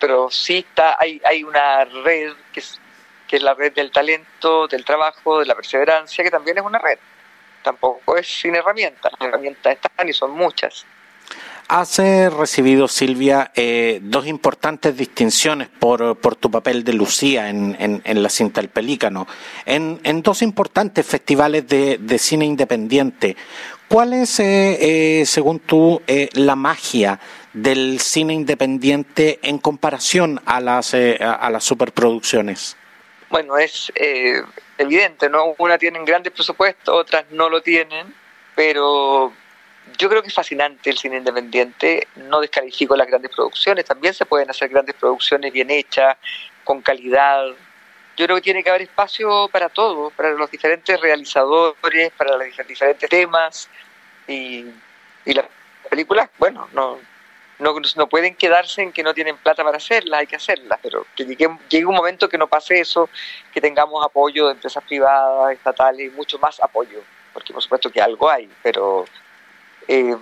Pero 0.00 0.30
sí 0.30 0.58
está, 0.58 0.96
hay, 0.98 1.20
hay 1.24 1.42
una 1.42 1.84
red 1.84 2.32
que 2.52 2.60
es, 2.60 2.80
que 3.26 3.36
es 3.36 3.42
la 3.42 3.54
red 3.54 3.72
del 3.72 3.90
talento, 3.90 4.68
del 4.68 4.84
trabajo, 4.84 5.40
de 5.40 5.46
la 5.46 5.54
perseverancia, 5.54 6.22
que 6.22 6.30
también 6.30 6.58
es 6.58 6.64
una 6.64 6.78
red. 6.78 6.98
Tampoco 7.62 8.16
es 8.16 8.26
sin 8.26 8.54
herramientas. 8.54 9.12
Las 9.18 9.28
herramientas 9.28 9.74
están 9.74 10.08
y 10.08 10.12
son 10.12 10.30
muchas. 10.30 10.86
Has 11.70 11.98
recibido, 11.98 12.88
Silvia, 12.88 13.52
eh, 13.54 14.00
dos 14.02 14.26
importantes 14.26 14.96
distinciones 14.96 15.68
por, 15.68 16.16
por, 16.16 16.34
tu 16.34 16.50
papel 16.50 16.82
de 16.82 16.94
Lucía 16.94 17.50
en, 17.50 17.76
en, 17.78 18.22
la 18.22 18.30
cinta 18.30 18.62
El 18.62 18.70
Pelícano, 18.70 19.26
en, 19.66 20.00
en 20.02 20.22
dos 20.22 20.40
importantes 20.40 21.04
festivales 21.04 21.68
de, 21.68 21.98
de, 21.98 22.18
cine 22.18 22.46
independiente. 22.46 23.36
¿Cuál 23.88 24.12
es, 24.12 24.38
eh, 24.38 25.20
eh, 25.20 25.26
según 25.26 25.60
tú, 25.60 26.02
eh, 26.06 26.28
la 26.34 26.56
magia 26.56 27.18
del 27.54 28.00
cine 28.00 28.34
independiente 28.34 29.38
en 29.42 29.56
comparación 29.58 30.40
a 30.44 30.60
las, 30.60 30.92
a 30.94 31.50
las 31.50 31.64
superproducciones? 31.64 32.76
Bueno, 33.30 33.56
es 33.56 33.90
evidente, 34.76 35.30
¿no? 35.30 35.54
Unas 35.56 35.78
tienen 35.78 36.04
grandes 36.04 36.32
presupuestos, 36.32 36.94
otras 36.94 37.24
no 37.30 37.48
lo 37.48 37.62
tienen, 37.62 38.14
pero 38.54 39.32
yo 39.98 40.08
creo 40.10 40.20
que 40.20 40.28
es 40.28 40.34
fascinante 40.34 40.90
el 40.90 40.98
cine 40.98 41.16
independiente. 41.16 42.08
No 42.16 42.40
descalifico 42.40 42.94
las 42.94 43.06
grandes 43.06 43.30
producciones, 43.34 43.86
también 43.86 44.12
se 44.12 44.26
pueden 44.26 44.50
hacer 44.50 44.68
grandes 44.68 44.94
producciones 44.96 45.50
bien 45.50 45.70
hechas, 45.70 46.16
con 46.62 46.82
calidad, 46.82 47.46
yo 48.18 48.24
creo 48.26 48.36
que 48.36 48.42
tiene 48.42 48.64
que 48.64 48.70
haber 48.70 48.82
espacio 48.82 49.48
para 49.48 49.68
todo, 49.68 50.10
para 50.10 50.32
los 50.32 50.50
diferentes 50.50 51.00
realizadores, 51.00 52.10
para 52.16 52.36
los 52.36 52.66
diferentes 52.66 53.08
temas 53.08 53.70
y, 54.26 54.66
y 55.24 55.32
las 55.34 55.46
películas, 55.88 56.28
bueno, 56.36 56.68
no, 56.72 56.98
no, 57.60 57.76
no 57.94 58.08
pueden 58.08 58.34
quedarse 58.34 58.82
en 58.82 58.92
que 58.92 59.04
no 59.04 59.14
tienen 59.14 59.36
plata 59.36 59.62
para 59.62 59.76
hacerlas, 59.76 60.18
hay 60.18 60.26
que 60.26 60.34
hacerlas, 60.34 60.80
pero 60.82 61.06
que 61.14 61.24
llegue, 61.26 61.48
llegue 61.68 61.86
un 61.86 61.94
momento 61.94 62.28
que 62.28 62.36
no 62.36 62.48
pase 62.48 62.80
eso, 62.80 63.08
que 63.54 63.60
tengamos 63.60 64.04
apoyo 64.04 64.46
de 64.46 64.54
empresas 64.54 64.82
privadas, 64.82 65.52
estatales, 65.52 66.12
mucho 66.14 66.40
más 66.40 66.60
apoyo, 66.60 67.00
porque 67.32 67.52
por 67.52 67.62
supuesto 67.62 67.88
que 67.88 68.02
algo 68.02 68.28
hay, 68.28 68.50
pero 68.64 69.04
eh, 69.86 70.16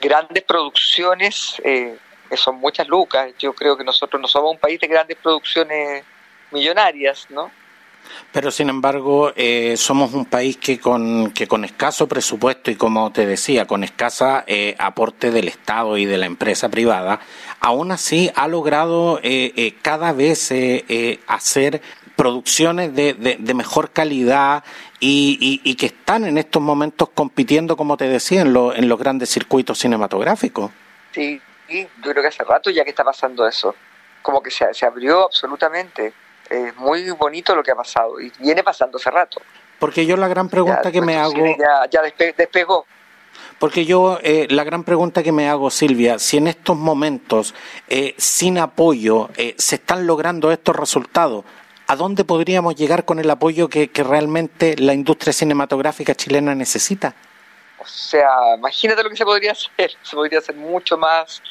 grandes 0.00 0.44
producciones 0.44 1.60
eh, 1.64 1.98
son 2.36 2.58
muchas 2.58 2.86
lucas, 2.86 3.32
yo 3.40 3.52
creo 3.54 3.76
que 3.76 3.82
nosotros 3.82 4.22
no 4.22 4.28
somos 4.28 4.52
un 4.52 4.58
país 4.58 4.78
de 4.78 4.86
grandes 4.86 5.16
producciones 5.16 6.04
millonarias, 6.50 7.26
¿no? 7.30 7.50
Pero 8.32 8.50
sin 8.50 8.68
embargo, 8.68 9.32
eh, 9.36 9.76
somos 9.76 10.12
un 10.12 10.26
país 10.26 10.56
que 10.56 10.78
con, 10.78 11.32
que 11.32 11.46
con 11.46 11.64
escaso 11.64 12.06
presupuesto 12.06 12.70
y 12.70 12.76
como 12.76 13.10
te 13.12 13.26
decía, 13.26 13.66
con 13.66 13.84
escasa 13.84 14.44
eh, 14.46 14.74
aporte 14.78 15.30
del 15.30 15.48
Estado 15.48 15.96
y 15.96 16.04
de 16.04 16.18
la 16.18 16.26
empresa 16.26 16.68
privada, 16.68 17.20
aún 17.60 17.90
así 17.90 18.30
ha 18.34 18.48
logrado 18.48 19.20
eh, 19.22 19.74
cada 19.82 20.12
vez 20.12 20.52
hacer 21.26 21.80
producciones 22.16 22.94
de, 22.94 23.14
de, 23.14 23.54
mejor 23.54 23.90
calidad 23.90 24.64
y, 24.98 25.60
y, 25.62 25.74
que 25.76 25.86
están 25.86 26.24
en 26.24 26.36
estos 26.36 26.60
momentos 26.60 27.10
compitiendo, 27.10 27.76
como 27.76 27.96
te 27.96 28.08
decía, 28.08 28.40
en, 28.40 28.48
en 28.48 28.88
los 28.88 28.98
grandes 28.98 29.30
circuitos 29.30 29.78
cinematográficos. 29.78 30.72
Sí, 31.12 31.40
sí, 31.68 31.86
yo 32.02 32.10
creo 32.10 32.22
que 32.22 32.28
hace 32.28 32.42
rato 32.42 32.70
ya 32.70 32.82
que 32.82 32.90
está 32.90 33.04
pasando 33.04 33.46
eso, 33.46 33.72
como 34.20 34.42
que 34.42 34.50
se, 34.50 34.74
se 34.74 34.84
abrió 34.84 35.26
absolutamente 35.26 36.12
es 36.50 36.76
muy 36.76 37.10
bonito 37.10 37.54
lo 37.54 37.62
que 37.62 37.70
ha 37.70 37.76
pasado 37.76 38.20
y 38.20 38.32
viene 38.38 38.62
pasando 38.62 38.98
hace 38.98 39.10
rato. 39.10 39.40
Porque 39.78 40.06
yo 40.06 40.16
la 40.16 40.28
gran 40.28 40.48
pregunta 40.48 40.90
que 40.90 41.00
me 41.00 41.16
hago... 41.16 41.34
Ya, 41.90 42.02
despegó. 42.36 42.86
Porque 43.58 43.84
yo, 43.84 44.18
eh, 44.22 44.46
la 44.50 44.64
gran 44.64 44.84
pregunta 44.84 45.22
que 45.22 45.32
me 45.32 45.48
hago, 45.48 45.70
Silvia, 45.70 46.18
si 46.18 46.36
en 46.36 46.48
estos 46.48 46.76
momentos, 46.76 47.54
eh, 47.88 48.14
sin 48.16 48.58
apoyo, 48.58 49.30
eh, 49.36 49.54
se 49.58 49.76
están 49.76 50.06
logrando 50.06 50.52
estos 50.52 50.76
resultados, 50.76 51.44
¿a 51.86 51.96
dónde 51.96 52.24
podríamos 52.24 52.76
llegar 52.76 53.04
con 53.04 53.18
el 53.18 53.30
apoyo 53.30 53.68
que, 53.68 53.90
que 53.90 54.02
realmente 54.04 54.76
la 54.78 54.94
industria 54.94 55.32
cinematográfica 55.32 56.14
chilena 56.14 56.54
necesita? 56.54 57.14
O 57.78 57.86
sea, 57.86 58.56
imagínate 58.56 59.02
lo 59.02 59.10
que 59.10 59.16
se 59.16 59.24
podría 59.24 59.52
hacer. 59.76 59.92
Se 60.02 60.16
podría 60.16 60.38
hacer 60.38 60.54
mucho 60.56 60.96
más, 60.96 61.42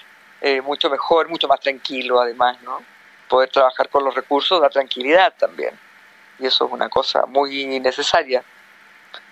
mucho 0.64 0.90
mejor, 0.90 1.30
mucho 1.30 1.48
más 1.48 1.60
tranquilo, 1.60 2.22
además, 2.22 2.58
¿no? 2.62 2.97
Poder 3.28 3.50
trabajar 3.50 3.90
con 3.90 4.04
los 4.04 4.16
recursos 4.16 4.62
da 4.62 4.70
tranquilidad 4.70 5.34
también. 5.38 5.72
Y 6.40 6.46
eso 6.46 6.66
es 6.66 6.72
una 6.72 6.90
cosa 6.90 7.26
muy 7.26 7.80
necesaria 7.80 8.44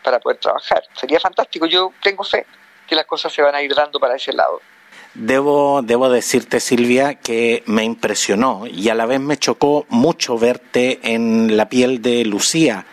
para 0.03 0.19
poder 0.19 0.39
trabajar. 0.39 0.83
Sería 0.93 1.19
fantástico. 1.19 1.65
Yo 1.65 1.93
tengo 2.01 2.23
fe 2.23 2.45
que 2.87 2.95
las 2.95 3.05
cosas 3.05 3.33
se 3.33 3.41
van 3.41 3.55
a 3.55 3.61
ir 3.61 3.73
dando 3.73 3.99
para 3.99 4.15
ese 4.15 4.33
lado. 4.33 4.61
Debo, 5.13 5.81
debo 5.81 6.09
decirte, 6.09 6.59
Silvia, 6.59 7.15
que 7.15 7.63
me 7.67 7.83
impresionó 7.83 8.67
y 8.67 8.89
a 8.89 8.95
la 8.95 9.05
vez 9.05 9.21
me 9.21 9.37
chocó 9.37 9.85
mucho 9.87 10.37
verte 10.37 10.99
en 11.03 11.55
la 11.55 11.69
piel 11.69 12.01
de 12.01 12.25
Lucía 12.25 12.85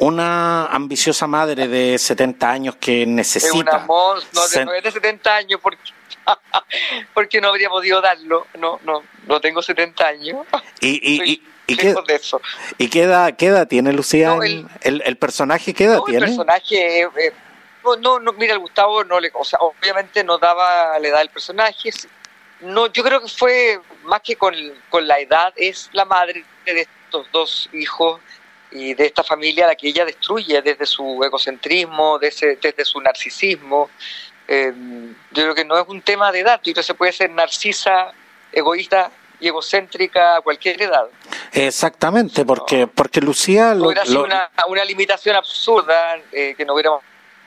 una 0.00 0.66
ambiciosa 0.66 1.26
madre 1.26 1.68
de 1.68 1.98
70 1.98 2.50
años 2.50 2.76
que 2.76 3.06
necesita... 3.06 3.52
Es 3.52 3.54
un 3.54 3.68
amor, 3.68 4.22
no, 4.32 4.48
de, 4.48 4.80
de 4.80 4.90
70 4.90 5.36
años 5.36 5.60
porque, 5.62 5.92
porque 7.14 7.40
no 7.40 7.48
habría 7.48 7.68
podido 7.68 8.00
darlo, 8.00 8.46
no, 8.58 8.80
no, 8.84 9.02
no 9.26 9.40
tengo 9.40 9.62
70 9.62 10.06
años. 10.06 10.46
Y, 10.80 11.00
y, 11.02 11.42
¿Y 11.66 11.76
qué, 11.76 11.94
de 12.06 12.14
eso. 12.16 12.40
¿Y 12.78 12.88
qué 12.88 13.02
edad, 13.02 13.68
tiene 13.68 13.92
Lucía? 13.92 14.36
el, 14.42 14.66
el, 14.82 15.16
personaje 15.16 15.72
qué 15.72 15.84
edad 15.84 16.00
tiene? 16.04 16.24
El 16.24 16.36
personaje, 16.36 17.02
eh, 17.02 17.32
no, 18.00 18.18
no, 18.18 18.32
mira, 18.32 18.54
el 18.54 18.58
Gustavo 18.58 19.04
no 19.04 19.20
le, 19.20 19.30
o 19.34 19.44
sea, 19.44 19.60
obviamente 19.60 20.24
no 20.24 20.38
daba 20.38 20.98
la 20.98 21.06
edad 21.06 21.18
del 21.18 21.28
personaje. 21.28 21.90
No, 22.62 22.88
yo 22.88 23.04
creo 23.04 23.20
que 23.20 23.28
fue 23.28 23.80
más 24.02 24.20
que 24.22 24.34
con, 24.34 24.54
con 24.88 25.06
la 25.06 25.20
edad, 25.20 25.52
es 25.54 25.88
la 25.92 26.04
madre 26.04 26.44
de 26.64 26.80
estos 26.80 27.30
dos 27.30 27.70
hijos 27.72 28.20
y 28.70 28.94
de 28.94 29.06
esta 29.06 29.24
familia 29.24 29.64
a 29.64 29.68
la 29.68 29.74
que 29.74 29.88
ella 29.88 30.04
destruye 30.04 30.62
desde 30.62 30.86
su 30.86 31.22
egocentrismo, 31.24 32.18
desde, 32.18 32.56
desde 32.56 32.84
su 32.84 33.00
narcisismo. 33.00 33.90
Eh, 34.46 34.72
yo 35.30 35.42
creo 35.42 35.54
que 35.54 35.64
no 35.64 35.78
es 35.78 35.88
un 35.88 36.02
tema 36.02 36.32
de 36.32 36.40
edad, 36.40 36.56
yo 36.62 36.72
creo 36.72 36.74
que 36.76 36.82
se 36.82 36.94
puede 36.94 37.12
ser 37.12 37.30
narcisa, 37.30 38.12
egoísta 38.52 39.10
y 39.38 39.48
egocéntrica 39.48 40.36
a 40.36 40.40
cualquier 40.40 40.80
edad. 40.82 41.08
Exactamente, 41.52 42.44
porque, 42.44 42.86
porque 42.86 43.20
Lucía... 43.20 43.74
Lo, 43.74 43.86
hubiera 43.86 44.04
sido 44.04 44.24
una, 44.24 44.50
una, 44.68 44.84
limitación 44.84 45.36
absurda 45.36 46.16
eh, 46.32 46.54
que 46.56 46.64
no 46.64 46.74
hubiéramos 46.74 47.02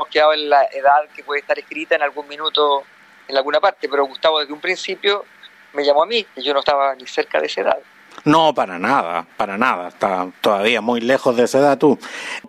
quedado 0.10 0.34
en 0.34 0.50
la 0.50 0.64
edad 0.66 1.08
que 1.16 1.24
puede 1.24 1.42
estar 1.42 1.58
escrita 1.58 1.96
en 1.96 2.02
algún 2.02 2.28
minuto 2.28 2.84
en 3.28 3.38
alguna 3.38 3.60
parte, 3.60 3.88
pero 3.88 4.06
Gustavo 4.06 4.40
desde 4.40 4.54
un 4.54 4.60
principio 4.60 5.26
me 5.74 5.86
llamó 5.86 6.04
a 6.04 6.06
mí, 6.06 6.26
y 6.36 6.44
yo 6.44 6.54
no 6.54 6.60
estaba 6.60 6.94
ni 6.96 7.08
cerca 7.08 7.40
de 7.40 7.48
esa 7.48 7.62
edad. 7.62 7.80
No, 8.26 8.54
para 8.54 8.80
nada, 8.80 9.26
para 9.36 9.58
nada. 9.58 9.90
Está 9.90 10.32
todavía 10.40 10.80
muy 10.82 11.02
lejos 11.02 11.36
de 11.36 11.44
esa 11.44 11.60
edad 11.60 11.78
tú. 11.78 12.00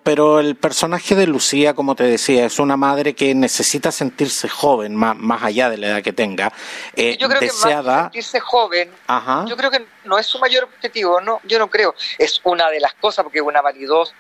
Pero 0.03 0.39
el 0.39 0.55
personaje 0.55 1.15
de 1.17 1.27
Lucía, 1.27 1.75
como 1.75 1.97
te 1.97 2.05
decía, 2.05 2.45
es 2.45 2.59
una 2.59 2.77
madre 2.77 3.15
que 3.15 3.35
necesita 3.35 3.91
sentirse 3.91 4.49
joven, 4.49 4.95
más, 4.95 5.17
más 5.17 5.43
allá 5.43 5.69
de 5.71 5.79
la 5.79 5.89
edad 5.89 6.03
que 6.03 6.13
tenga. 6.13 6.53
Eh, 6.95 7.17
yo 7.19 7.29
creo 7.29 7.41
que 7.41 7.47
más 7.47 8.03
sentirse 8.03 8.39
joven, 8.41 8.91
yo 9.47 9.57
creo 9.57 9.71
que 9.71 9.85
no 10.05 10.19
es 10.19 10.27
su 10.27 10.39
mayor 10.39 10.65
objetivo, 10.65 11.21
no, 11.21 11.41
yo 11.45 11.59
no 11.59 11.69
creo. 11.69 11.95
Es 12.19 12.41
una 12.45 12.71
de 12.71 12.79
las 12.79 12.95
cosas, 12.95 13.25
porque 13.25 13.39
es 13.39 13.45
una 13.45 13.61
validosa 13.61 14.15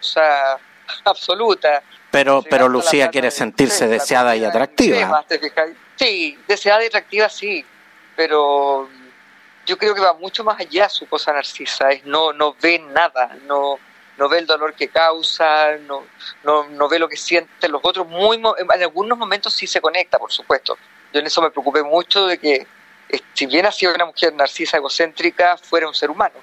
absoluta. 1.04 1.82
Pero, 2.10 2.42
pero 2.42 2.68
Lucía 2.68 3.08
quiere 3.08 3.30
sentirse 3.30 3.86
deseada 3.86 4.36
y 4.36 4.44
atractiva. 4.44 5.24
Sí, 5.96 6.38
deseada 6.46 6.82
y 6.82 6.86
atractiva 6.86 7.28
sí, 7.28 7.64
pero 8.16 8.88
yo 9.70 9.78
creo 9.78 9.94
que 9.94 10.00
va 10.00 10.14
mucho 10.14 10.42
más 10.42 10.58
allá 10.58 10.88
su 10.88 11.06
cosa 11.06 11.32
narcisa, 11.32 11.92
es 11.92 12.04
no, 12.04 12.32
no 12.32 12.56
ve 12.60 12.80
nada, 12.80 13.36
no, 13.46 13.78
no 14.18 14.28
ve 14.28 14.38
el 14.38 14.46
dolor 14.46 14.74
que 14.74 14.88
causa, 14.88 15.76
no, 15.86 16.06
no, 16.42 16.68
no 16.70 16.88
ve 16.88 16.98
lo 16.98 17.08
que 17.08 17.16
sienten 17.16 17.70
los 17.70 17.80
otros, 17.84 18.08
muy 18.08 18.36
en 18.36 18.82
algunos 18.82 19.16
momentos 19.16 19.54
sí 19.54 19.68
se 19.68 19.80
conecta, 19.80 20.18
por 20.18 20.32
supuesto. 20.32 20.76
Yo 21.12 21.20
en 21.20 21.26
eso 21.28 21.40
me 21.40 21.52
preocupé 21.52 21.84
mucho 21.84 22.26
de 22.26 22.38
que 22.38 22.66
eh, 23.10 23.20
si 23.32 23.46
bien 23.46 23.64
ha 23.64 23.70
sido 23.70 23.94
una 23.94 24.06
mujer 24.06 24.34
narcisa 24.34 24.76
egocéntrica, 24.76 25.56
fuera 25.56 25.86
un 25.86 25.94
ser 25.94 26.10
humano. 26.10 26.34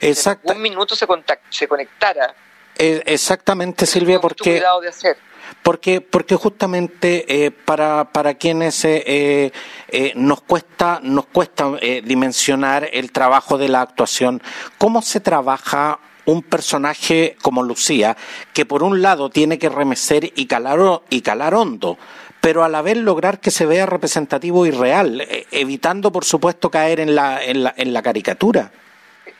Exacto. 0.00 0.50
En 0.50 0.56
un 0.56 0.62
minuto 0.62 0.96
se, 0.96 1.06
se 1.50 1.68
conectara. 1.68 2.34
Eh, 2.78 3.02
exactamente, 3.04 3.84
Silvia, 3.84 4.18
porque... 4.18 4.52
cuidado 4.52 4.80
de 4.80 4.88
hacer 4.88 5.18
porque, 5.62 6.00
porque 6.00 6.36
justamente 6.36 7.24
eh, 7.28 7.50
para, 7.50 8.12
para 8.12 8.34
quienes 8.34 8.84
eh, 8.84 9.52
eh, 9.88 10.12
nos 10.14 10.40
cuesta, 10.42 11.00
nos 11.02 11.26
cuesta 11.26 11.72
dimensionar 12.04 12.88
el 12.92 13.12
trabajo 13.12 13.58
de 13.58 13.68
la 13.68 13.80
actuación, 13.80 14.42
¿cómo 14.78 15.02
se 15.02 15.20
trabaja 15.20 15.98
un 16.24 16.42
personaje 16.42 17.36
como 17.42 17.62
Lucía, 17.62 18.16
que 18.52 18.66
por 18.66 18.82
un 18.82 19.00
lado 19.00 19.30
tiene 19.30 19.58
que 19.58 19.68
remecer 19.68 20.32
y 20.34 20.46
calar, 20.46 20.78
y 21.08 21.22
calar 21.22 21.54
hondo, 21.54 21.98
pero 22.40 22.64
a 22.64 22.68
la 22.68 22.82
vez 22.82 22.96
lograr 22.96 23.40
que 23.40 23.50
se 23.50 23.66
vea 23.66 23.86
representativo 23.86 24.66
y 24.66 24.70
real, 24.72 25.26
evitando, 25.52 26.10
por 26.10 26.24
supuesto, 26.24 26.70
caer 26.70 27.00
en 27.00 27.14
la, 27.14 27.44
en 27.44 27.62
la, 27.62 27.74
en 27.76 27.92
la 27.92 28.02
caricatura. 28.02 28.70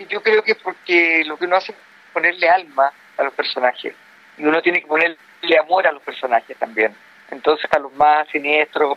Yo 0.09 0.23
creo 0.23 0.43
que 0.43 0.55
porque 0.57 1.25
lo 1.25 1.37
que 1.37 1.47
uno 1.47 1.57
hace 1.57 1.73
es 1.73 1.79
ponerle 2.13 2.49
alma 2.49 2.93
a 3.17 3.23
los 3.23 3.33
personajes, 3.33 3.95
y 4.39 4.45
uno 4.45 4.63
tiene 4.63 4.81
que 4.81 4.87
ponerle 4.87 5.17
amor 5.61 5.87
a 5.87 5.93
los 5.93 6.03
personajes 6.03 6.57
también. 6.57 6.95
Entonces 7.31 7.69
a 7.73 7.79
los 7.79 7.93
más 7.95 8.29
siniestros, 8.29 8.97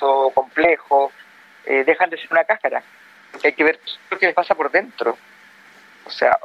o 0.00 0.30
complejos, 0.30 1.12
eh, 1.64 1.84
dejan 1.84 2.10
de 2.10 2.18
ser 2.18 2.28
una 2.30 2.44
cáscara. 2.44 2.82
Hay 3.42 3.52
que 3.52 3.64
ver 3.64 3.78
lo 4.10 4.18
que 4.18 4.26
les 4.26 4.34
pasa 4.34 4.54
por 4.54 4.70
dentro. 4.70 5.16
O 6.04 6.10
sea, 6.10 6.36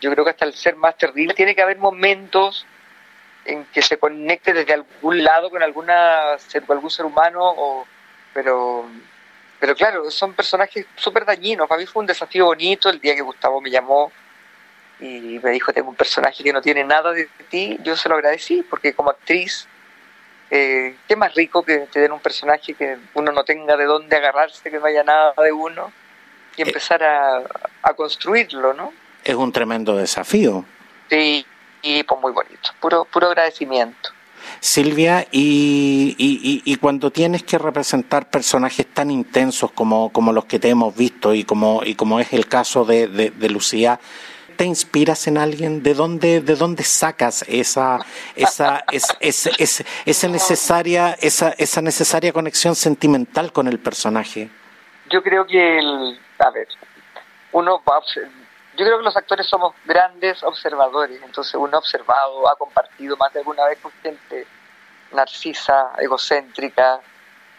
yo 0.00 0.10
creo 0.10 0.24
que 0.24 0.30
hasta 0.30 0.44
el 0.44 0.54
ser 0.54 0.76
más 0.76 0.96
terrible 0.96 1.34
tiene 1.34 1.54
que 1.54 1.62
haber 1.62 1.78
momentos 1.78 2.66
en 3.44 3.64
que 3.66 3.80
se 3.80 3.98
conecte 3.98 4.52
desde 4.52 4.74
algún 4.74 5.22
lado 5.22 5.50
con 5.50 5.62
alguna 5.62 6.36
ser, 6.38 6.64
algún 6.68 6.90
ser 6.90 7.06
humano, 7.06 7.40
o, 7.42 7.86
pero, 8.34 8.84
pero 9.60 9.74
claro, 9.76 10.10
son 10.10 10.34
personajes 10.34 10.86
súper 10.96 11.24
dañinos. 11.24 11.68
Para 11.68 11.80
mí 11.80 11.86
fue 11.86 12.00
un 12.00 12.06
desafío 12.06 12.46
bonito 12.46 12.90
el 12.90 13.00
día 13.00 13.14
que 13.14 13.22
Gustavo 13.22 13.60
me 13.60 13.70
llamó 13.70 14.10
y 15.00 15.38
me 15.42 15.50
dijo, 15.50 15.72
tengo 15.72 15.90
un 15.90 15.94
personaje 15.94 16.42
que 16.42 16.52
no 16.52 16.62
tiene 16.62 16.84
nada 16.84 17.12
de 17.12 17.28
ti, 17.50 17.78
yo 17.82 17.96
se 17.96 18.08
lo 18.08 18.14
agradecí, 18.14 18.62
porque 18.68 18.94
como 18.94 19.10
actriz, 19.10 19.68
eh, 20.50 20.96
qué 21.06 21.16
más 21.16 21.34
rico 21.34 21.62
que 21.62 21.80
te 21.92 22.00
den 22.00 22.12
un 22.12 22.20
personaje 22.20 22.74
que 22.74 22.96
uno 23.14 23.32
no 23.32 23.44
tenga 23.44 23.76
de 23.76 23.84
dónde 23.84 24.16
agarrarse, 24.16 24.70
que 24.70 24.78
no 24.78 24.86
haya 24.86 25.04
nada 25.04 25.34
de 25.42 25.52
uno, 25.52 25.92
y 26.56 26.62
eh. 26.62 26.64
empezar 26.66 27.02
a, 27.02 27.42
a 27.82 27.94
construirlo, 27.94 28.72
¿no? 28.72 28.92
Es 29.22 29.34
un 29.34 29.52
tremendo 29.52 29.96
desafío. 29.96 30.64
Sí, 31.10 31.44
y 31.82 32.02
pues 32.02 32.20
muy 32.20 32.32
bonito, 32.32 32.70
puro, 32.80 33.04
puro 33.04 33.28
agradecimiento. 33.28 34.10
Silvia, 34.60 35.26
y, 35.32 36.14
y, 36.18 36.62
y, 36.64 36.76
cuando 36.76 37.10
tienes 37.10 37.42
que 37.42 37.58
representar 37.58 38.30
personajes 38.30 38.86
tan 38.86 39.10
intensos 39.10 39.72
como, 39.72 40.10
como 40.12 40.32
los 40.32 40.44
que 40.44 40.58
te 40.58 40.68
hemos 40.68 40.96
visto 40.96 41.34
y 41.34 41.44
como, 41.44 41.82
y 41.84 41.94
como 41.94 42.20
es 42.20 42.32
el 42.32 42.46
caso 42.46 42.84
de, 42.84 43.08
de, 43.08 43.30
de 43.30 43.48
Lucía, 43.50 43.98
te 44.56 44.64
inspiras 44.64 45.26
en 45.26 45.38
alguien? 45.38 45.82
¿De 45.82 45.94
dónde, 45.94 46.40
de 46.40 46.56
dónde 46.56 46.82
sacas 46.82 47.44
esa, 47.48 47.98
esa, 48.34 48.84
esa, 48.90 49.50
esa, 50.06 50.28
necesaria, 50.28 51.16
esa, 51.20 51.50
esa 51.50 51.82
necesaria 51.82 52.32
conexión 52.32 52.74
sentimental 52.74 53.52
con 53.52 53.68
el 53.68 53.78
personaje? 53.78 54.50
Yo 55.10 55.22
creo 55.22 55.46
que, 55.46 55.78
el, 55.78 56.18
a 56.38 56.50
ver, 56.50 56.68
uno 57.52 57.82
va 57.88 58.00
yo 58.76 58.84
creo 58.84 58.98
que 58.98 59.04
los 59.04 59.16
actores 59.16 59.46
somos 59.46 59.74
grandes 59.86 60.42
observadores, 60.42 61.22
entonces 61.22 61.54
uno 61.54 61.76
ha 61.76 61.78
observado, 61.78 62.46
ha 62.48 62.56
compartido 62.56 63.16
más 63.16 63.32
de 63.32 63.38
alguna 63.38 63.64
vez 63.64 63.78
con 63.78 63.90
gente 64.02 64.46
narcisa, 65.12 65.92
egocéntrica 65.98 67.00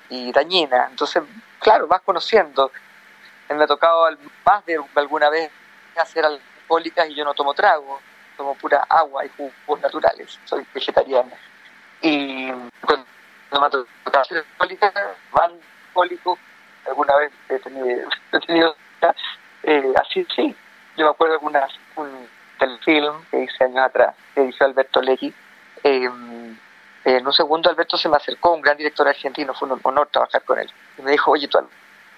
y 0.10 0.32
dañina, 0.32 0.88
entonces, 0.90 1.24
claro, 1.60 1.88
vas 1.88 2.02
conociendo. 2.02 2.72
Me 3.50 3.64
ha 3.64 3.68
tocado 3.68 4.10
más 4.46 4.66
de 4.66 4.78
alguna 4.96 5.30
vez 5.30 5.50
hacer 5.96 6.26
algo 6.26 6.42
alcohólicas 6.68 7.10
y 7.10 7.16
yo 7.16 7.24
no 7.24 7.34
tomo 7.34 7.54
trago, 7.54 8.00
tomo 8.36 8.54
pura 8.56 8.86
agua 8.90 9.26
y 9.26 9.30
jugos 9.30 9.82
naturales, 9.82 10.38
soy 10.46 10.66
vegetariana. 10.74 11.34
Y 12.02 12.52
cuando 12.82 13.06
me 13.52 13.70
tocado 14.04 14.26
alcohólica, 14.30 14.94
van 15.32 15.52
alcohólicos, 15.88 16.38
alguna 16.86 17.16
vez 17.16 17.32
he 17.50 17.60
tenido, 17.60 18.10
he 18.34 18.40
tenido 18.40 18.76
eh, 19.64 19.94
así 19.96 20.26
sí, 20.36 20.56
yo 20.98 21.06
me 21.06 21.12
acuerdo 21.12 21.40
una, 21.42 21.68
un 21.96 22.28
telefilm 22.60 23.24
que 23.32 23.44
hice 23.44 23.64
años 23.64 23.86
atrás, 23.86 24.16
que 24.36 24.44
hizo 24.46 24.66
Alberto 24.66 25.02
Legui, 25.02 25.34
eh, 25.84 26.10
en 27.06 27.26
un 27.26 27.34
segundo 27.34 27.70
Alberto 27.70 27.98
se 27.98 28.10
me 28.10 28.18
acercó, 28.18 28.54
un 28.54 28.62
gran 28.62 28.76
director 28.76 29.08
argentino, 29.08 29.54
fue 29.54 29.70
un 29.70 29.80
honor 29.82 30.10
trabajar 30.12 30.44
con 30.44 30.60
él. 30.60 30.70
Y 30.98 31.02
me 31.02 31.12
dijo, 31.12 31.32
oye, 31.32 31.48
tú 31.48 31.58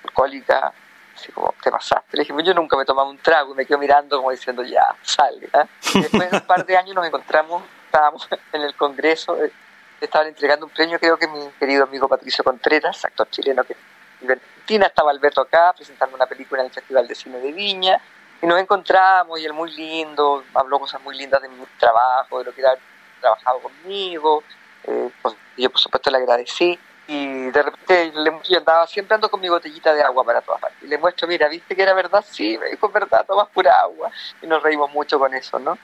alcohólica, 0.04 0.74
así 1.20 1.32
como, 1.32 1.54
te 1.62 1.72
pasaste. 1.72 2.18
Le 2.18 2.22
dije, 2.22 2.34
pues 2.34 2.46
yo 2.46 2.54
nunca 2.54 2.76
me 2.78 2.84
he 2.84 2.86
tomado 2.86 3.10
un 3.10 3.18
trago 3.18 3.54
y 3.54 3.56
me 3.56 3.66
quedo 3.66 3.78
mirando 3.78 4.18
como 4.18 4.32
diciendo, 4.32 4.64
ya, 4.64 4.96
sale. 5.02 5.50
¿ah? 5.54 5.66
después 5.94 6.32
de 6.32 6.38
un 6.38 6.46
par 6.46 6.66
de 6.66 6.78
años 6.78 6.96
nos 6.96 7.06
encontramos, 7.06 7.64
estábamos 7.86 8.28
en 8.54 8.62
el 8.62 8.76
Congreso, 8.76 9.42
eh, 9.44 9.52
estaban 10.00 10.28
entregando 10.28 10.66
un 10.66 10.72
premio, 10.72 11.00
creo 11.00 11.18
que 11.18 11.28
mi 11.28 11.50
querido 11.60 11.84
amigo 11.84 12.08
Patricio 12.08 12.44
Contreras, 12.44 13.04
actor 13.04 13.30
chileno 13.30 13.64
que 13.64 13.76
vive 14.22 14.34
en 14.34 14.40
Argentina, 14.40 14.88
estaba 14.88 15.12
Alberto 15.12 15.42
acá 15.42 15.74
presentando 15.76 16.16
una 16.16 16.26
película 16.26 16.62
en 16.62 16.68
el 16.68 16.74
Festival 16.74 17.08
de 17.08 17.16
Cine 17.16 17.40
de 17.40 17.52
Viña, 17.52 18.02
y 18.42 18.48
nos 18.48 18.60
encontramos 18.60 19.40
y 19.40 19.46
él 19.46 19.54
muy 19.54 19.72
lindo, 19.72 20.46
habló 20.54 20.80
cosas 20.80 21.02
muy 21.02 21.18
lindas 21.18 21.42
de 21.42 21.50
mi 21.50 21.58
trabajo, 21.78 22.40
de 22.40 22.46
lo 22.46 22.54
que 22.54 22.62
era 22.62 22.78
trabajado 23.20 23.60
conmigo, 23.60 24.44
eh, 24.86 25.10
pues, 25.22 25.36
yo 25.58 25.70
por 25.70 25.80
supuesto 25.80 26.10
le 26.10 26.18
agradecí 26.18 26.80
y 27.10 27.50
de 27.50 27.64
repente 27.64 28.12
le, 28.14 28.32
yo 28.48 28.60
andaba 28.60 28.86
siempre 28.86 29.16
ando 29.16 29.32
con 29.32 29.42
mi 29.42 29.50
botellita 29.50 29.92
de 29.94 30.04
agua 30.04 30.24
para 30.24 30.42
todas 30.42 30.62
partes. 30.62 30.84
Y 30.84 30.88
le 30.88 31.00
muestro, 31.00 31.28
mira, 31.28 31.50
¿viste 31.50 31.76
que 31.76 31.82
era 31.82 31.96
verdad? 31.96 32.24
Sí, 32.30 32.56
me 32.60 32.70
dijo, 32.70 32.88
verdad, 32.90 33.26
tomas 33.26 33.48
pura 33.50 33.74
agua. 33.82 34.12
Y 34.44 34.48
nos 34.48 34.62
reímos 34.62 34.94
mucho 34.94 35.18
con 35.18 35.34
eso, 35.34 35.58
¿no? 35.58 35.76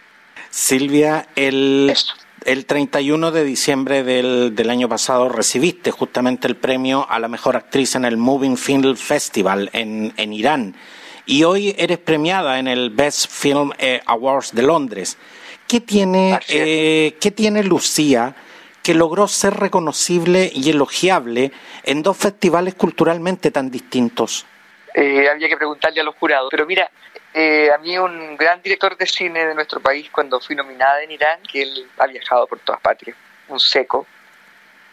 Silvia, 0.51 1.27
el, 1.35 1.91
el 2.45 2.65
31 2.67 3.31
de 3.31 3.43
diciembre 3.43 4.03
del, 4.03 4.53
del, 4.55 4.69
año 4.69 4.87
pasado 4.87 5.27
recibiste 5.27 5.89
justamente 5.89 6.47
el 6.47 6.57
premio 6.57 7.07
a 7.09 7.17
la 7.17 7.27
mejor 7.27 7.55
actriz 7.55 7.95
en 7.95 8.05
el 8.05 8.17
Moving 8.17 8.55
Film 8.55 8.95
Festival 8.95 9.71
en, 9.73 10.13
en 10.17 10.31
Irán. 10.31 10.75
Y 11.25 11.43
hoy 11.43 11.73
eres 11.79 11.97
premiada 11.97 12.59
en 12.59 12.67
el 12.67 12.91
Best 12.91 13.31
Film 13.31 13.71
eh, 13.79 13.99
Awards 14.05 14.53
de 14.53 14.61
Londres. 14.61 15.17
¿Qué 15.67 15.81
tiene, 15.81 16.39
eh, 16.49 17.17
¿Qué 17.19 17.31
tiene 17.31 17.63
Lucía? 17.63 18.35
Que 18.85 18.93
logró 18.93 19.27
ser 19.27 19.55
reconocible 19.55 20.51
y 20.53 20.69
elogiable 20.69 21.51
en 21.83 22.03
dos 22.03 22.17
festivales 22.17 22.75
culturalmente 22.75 23.49
tan 23.49 23.71
distintos? 23.71 24.45
Eh, 24.93 25.27
había 25.27 25.49
que 25.49 25.57
preguntarle 25.57 26.01
a 26.01 26.03
los 26.03 26.13
jurados. 26.13 26.49
Pero 26.51 26.67
mira, 26.67 26.91
eh, 27.33 27.71
a 27.73 27.79
mí 27.79 27.97
un 27.97 28.37
gran 28.37 28.61
director 28.61 28.95
de 28.95 29.07
cine 29.07 29.43
de 29.43 29.55
nuestro 29.55 29.79
país, 29.79 30.11
cuando 30.11 30.39
fui 30.39 30.55
nominada 30.55 31.01
en 31.01 31.09
Irán, 31.09 31.39
que 31.51 31.63
él 31.63 31.89
ha 31.97 32.05
viajado 32.05 32.45
por 32.45 32.59
todas 32.59 32.79
partes, 32.79 33.15
un 33.47 33.59
seco, 33.59 34.05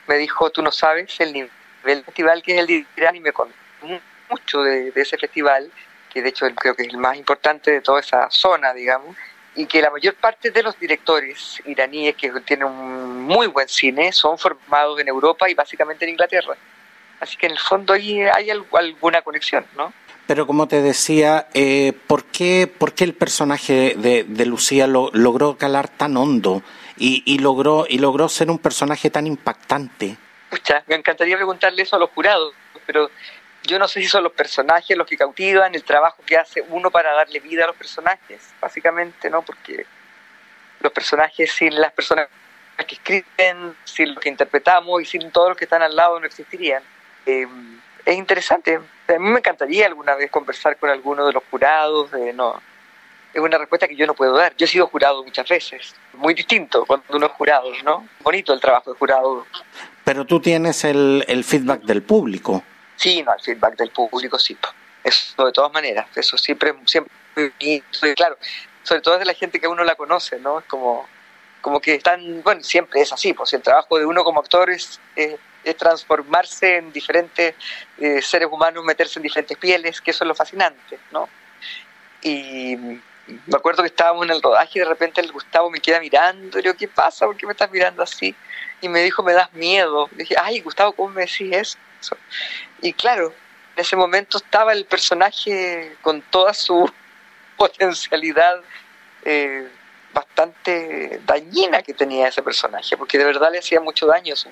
me 0.06 0.16
dijo, 0.16 0.48
tú 0.48 0.62
no 0.62 0.72
sabes 0.72 1.20
el 1.20 1.34
nivel 1.34 1.50
del 1.84 2.02
festival 2.02 2.42
que 2.42 2.54
es 2.54 2.60
el 2.60 2.66
de 2.66 2.86
Irán 2.96 3.16
y 3.16 3.20
me 3.20 3.32
contó 3.32 3.54
mucho 4.30 4.62
de, 4.62 4.90
de 4.90 5.02
ese 5.02 5.18
festival, 5.18 5.70
que 6.10 6.22
de 6.22 6.30
hecho 6.30 6.46
creo 6.54 6.74
que 6.74 6.84
es 6.84 6.88
el 6.88 6.96
más 6.96 7.18
importante 7.18 7.70
de 7.70 7.82
toda 7.82 8.00
esa 8.00 8.30
zona, 8.30 8.72
digamos, 8.72 9.14
y 9.54 9.66
que 9.66 9.82
la 9.82 9.90
mayor 9.90 10.14
parte 10.14 10.50
de 10.50 10.62
los 10.62 10.78
directores 10.78 11.60
iraníes 11.66 12.16
que 12.16 12.30
tienen 12.40 12.66
un 12.66 13.22
muy 13.22 13.46
buen 13.48 13.68
cine 13.68 14.12
son 14.12 14.38
formados 14.38 14.98
en 15.00 15.08
Europa 15.08 15.48
y 15.50 15.54
básicamente 15.54 16.04
en 16.04 16.12
Inglaterra. 16.12 16.54
Así 17.20 17.36
que 17.36 17.46
en 17.46 17.52
el 17.52 17.58
fondo 17.58 17.92
ahí 17.92 18.20
hay 18.22 18.50
alguna 18.50 19.22
conexión, 19.22 19.64
¿no? 19.76 19.92
Pero 20.26 20.46
como 20.46 20.68
te 20.68 20.80
decía, 20.80 21.48
eh, 21.52 21.92
¿por, 22.06 22.24
qué, 22.24 22.66
¿por 22.66 22.94
qué 22.94 23.04
el 23.04 23.14
personaje 23.14 23.94
de, 23.96 24.24
de 24.24 24.46
Lucía 24.46 24.86
lo, 24.86 25.10
logró 25.12 25.58
calar 25.58 25.88
tan 25.88 26.16
hondo 26.16 26.62
y, 26.96 27.22
y, 27.26 27.38
logró, 27.38 27.86
y 27.88 27.98
logró 27.98 28.28
ser 28.28 28.50
un 28.50 28.58
personaje 28.58 29.10
tan 29.10 29.26
impactante? 29.26 30.16
Pucha, 30.48 30.84
me 30.86 30.94
encantaría 30.94 31.36
preguntarle 31.36 31.82
eso 31.82 31.96
a 31.96 31.98
los 31.98 32.10
jurados, 32.10 32.54
pero 32.86 33.10
yo 33.64 33.78
no 33.78 33.88
sé 33.88 34.00
si 34.00 34.08
son 34.08 34.24
los 34.24 34.32
personajes 34.32 34.96
los 34.96 35.06
que 35.06 35.16
cautivan, 35.16 35.74
el 35.74 35.84
trabajo 35.84 36.22
que 36.26 36.36
hace 36.36 36.62
uno 36.68 36.90
para 36.90 37.12
darle 37.12 37.40
vida 37.40 37.64
a 37.64 37.68
los 37.68 37.76
personajes, 37.76 38.52
básicamente, 38.60 39.30
¿no? 39.30 39.42
Porque 39.42 39.86
los 40.80 40.92
personajes 40.92 41.52
sin 41.52 41.80
las 41.80 41.92
personas 41.92 42.28
que 42.86 42.96
escriben, 42.96 43.76
sin 43.84 44.14
los 44.14 44.22
que 44.22 44.28
interpretamos 44.28 45.02
y 45.02 45.04
sin 45.04 45.30
todos 45.30 45.50
los 45.50 45.56
que 45.56 45.64
están 45.64 45.82
al 45.82 45.94
lado 45.94 46.18
no 46.18 46.26
existirían. 46.26 46.82
Eh, 47.26 47.46
es 48.04 48.16
interesante. 48.16 48.80
A 49.08 49.18
mí 49.18 49.30
me 49.30 49.38
encantaría 49.38 49.86
alguna 49.86 50.16
vez 50.16 50.30
conversar 50.30 50.76
con 50.76 50.90
alguno 50.90 51.24
de 51.26 51.32
los 51.32 51.44
jurados. 51.50 52.10
no, 52.34 52.60
es 53.32 53.40
una 53.40 53.58
respuesta 53.58 53.86
que 53.86 53.94
yo 53.94 54.06
no 54.06 54.14
puedo 54.14 54.34
dar. 54.36 54.56
Yo 54.56 54.64
he 54.64 54.68
sido 54.68 54.88
jurado 54.88 55.22
muchas 55.22 55.48
veces. 55.48 55.94
Muy 56.14 56.34
distinto 56.34 56.84
cuando 56.84 57.06
uno 57.10 57.26
es 57.26 57.32
jurado, 57.32 57.70
¿no? 57.84 58.08
Bonito 58.20 58.52
el 58.52 58.60
trabajo 58.60 58.92
de 58.92 58.98
jurado. 58.98 59.46
Pero 60.02 60.24
tú 60.24 60.40
tienes 60.40 60.84
el, 60.84 61.24
el 61.28 61.44
feedback 61.44 61.82
del 61.82 62.02
público. 62.02 62.64
Sí, 62.96 63.22
no, 63.22 63.34
el 63.34 63.40
feedback 63.40 63.76
del 63.76 63.90
público 63.90 64.38
sí. 64.38 64.56
Eso 65.02 65.46
de 65.46 65.52
todas 65.52 65.72
maneras. 65.72 66.06
Eso 66.14 66.38
siempre, 66.38 66.74
siempre, 66.86 67.12
claro, 68.14 68.36
sobre 68.82 69.00
todo 69.00 69.18
de 69.18 69.24
la 69.24 69.34
gente 69.34 69.60
que 69.60 69.66
uno 69.68 69.84
la 69.84 69.94
conoce, 69.94 70.38
¿no? 70.38 70.60
Es 70.60 70.64
como, 70.66 71.08
como 71.60 71.80
que 71.80 71.94
están, 71.94 72.42
bueno, 72.42 72.62
siempre 72.62 73.00
es 73.00 73.12
así, 73.12 73.32
pues 73.32 73.52
el 73.52 73.62
trabajo 73.62 73.98
de 73.98 74.06
uno 74.06 74.24
como 74.24 74.40
actor 74.40 74.70
es, 74.70 75.00
transformarse 75.78 76.78
en 76.78 76.92
diferentes 76.92 77.54
eh, 77.98 78.20
seres 78.20 78.48
humanos, 78.50 78.84
meterse 78.84 79.20
en 79.20 79.22
diferentes 79.22 79.56
pieles, 79.56 80.00
que 80.00 80.10
eso 80.10 80.24
es 80.24 80.28
lo 80.28 80.34
fascinante, 80.34 80.98
¿no? 81.12 81.28
Y 82.20 82.76
me 82.76 83.56
acuerdo 83.56 83.82
que 83.82 83.88
estábamos 83.88 84.24
en 84.24 84.32
el 84.32 84.42
rodaje 84.42 84.72
y 84.74 84.78
de 84.80 84.88
repente 84.88 85.20
el 85.20 85.30
Gustavo 85.30 85.70
me 85.70 85.80
queda 85.80 86.00
mirando, 86.00 86.58
y 86.58 86.62
yo, 86.62 86.76
¿qué 86.76 86.88
pasa? 86.88 87.26
¿Por 87.26 87.36
qué 87.36 87.46
me 87.46 87.52
estás 87.52 87.70
mirando 87.70 88.02
así? 88.02 88.34
Y 88.80 88.88
me 88.88 89.00
dijo, 89.02 89.22
me 89.22 89.32
das 89.32 89.52
miedo. 89.52 90.08
Dije, 90.12 90.34
ay, 90.40 90.60
Gustavo, 90.60 90.92
¿cómo 90.92 91.10
me 91.10 91.22
decís 91.22 91.52
eso? 91.52 91.78
Y 92.80 92.92
claro, 92.92 93.32
en 93.76 93.80
ese 93.80 93.96
momento 93.96 94.38
estaba 94.38 94.72
el 94.72 94.84
personaje 94.84 95.96
con 96.02 96.22
toda 96.22 96.52
su 96.54 96.90
potencialidad 97.56 98.60
eh, 99.24 99.68
bastante 100.12 101.20
dañina 101.24 101.82
que 101.82 101.94
tenía 101.94 102.28
ese 102.28 102.42
personaje, 102.42 102.96
porque 102.96 103.18
de 103.18 103.24
verdad 103.24 103.50
le 103.50 103.58
hacía 103.58 103.80
mucho 103.80 104.06
daño 104.06 104.34
a 104.34 104.36
su, 104.36 104.48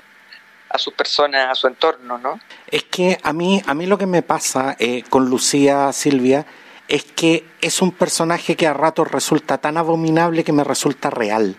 a 0.70 0.78
sus 0.78 0.94
personas, 0.94 1.50
a 1.50 1.54
su 1.54 1.66
entorno, 1.66 2.18
¿no? 2.18 2.40
Es 2.68 2.84
que 2.84 3.18
a 3.22 3.32
mí, 3.32 3.62
a 3.66 3.74
mí 3.74 3.86
lo 3.86 3.98
que 3.98 4.06
me 4.06 4.22
pasa 4.22 4.76
eh, 4.78 5.02
con 5.10 5.26
Lucía 5.26 5.92
Silvia 5.92 6.46
es 6.88 7.04
que 7.04 7.44
es 7.60 7.82
un 7.82 7.92
personaje 7.92 8.56
que 8.56 8.66
a 8.66 8.72
ratos 8.72 9.10
resulta 9.10 9.58
tan 9.58 9.76
abominable 9.76 10.44
que 10.44 10.52
me 10.52 10.64
resulta 10.64 11.10
real. 11.10 11.56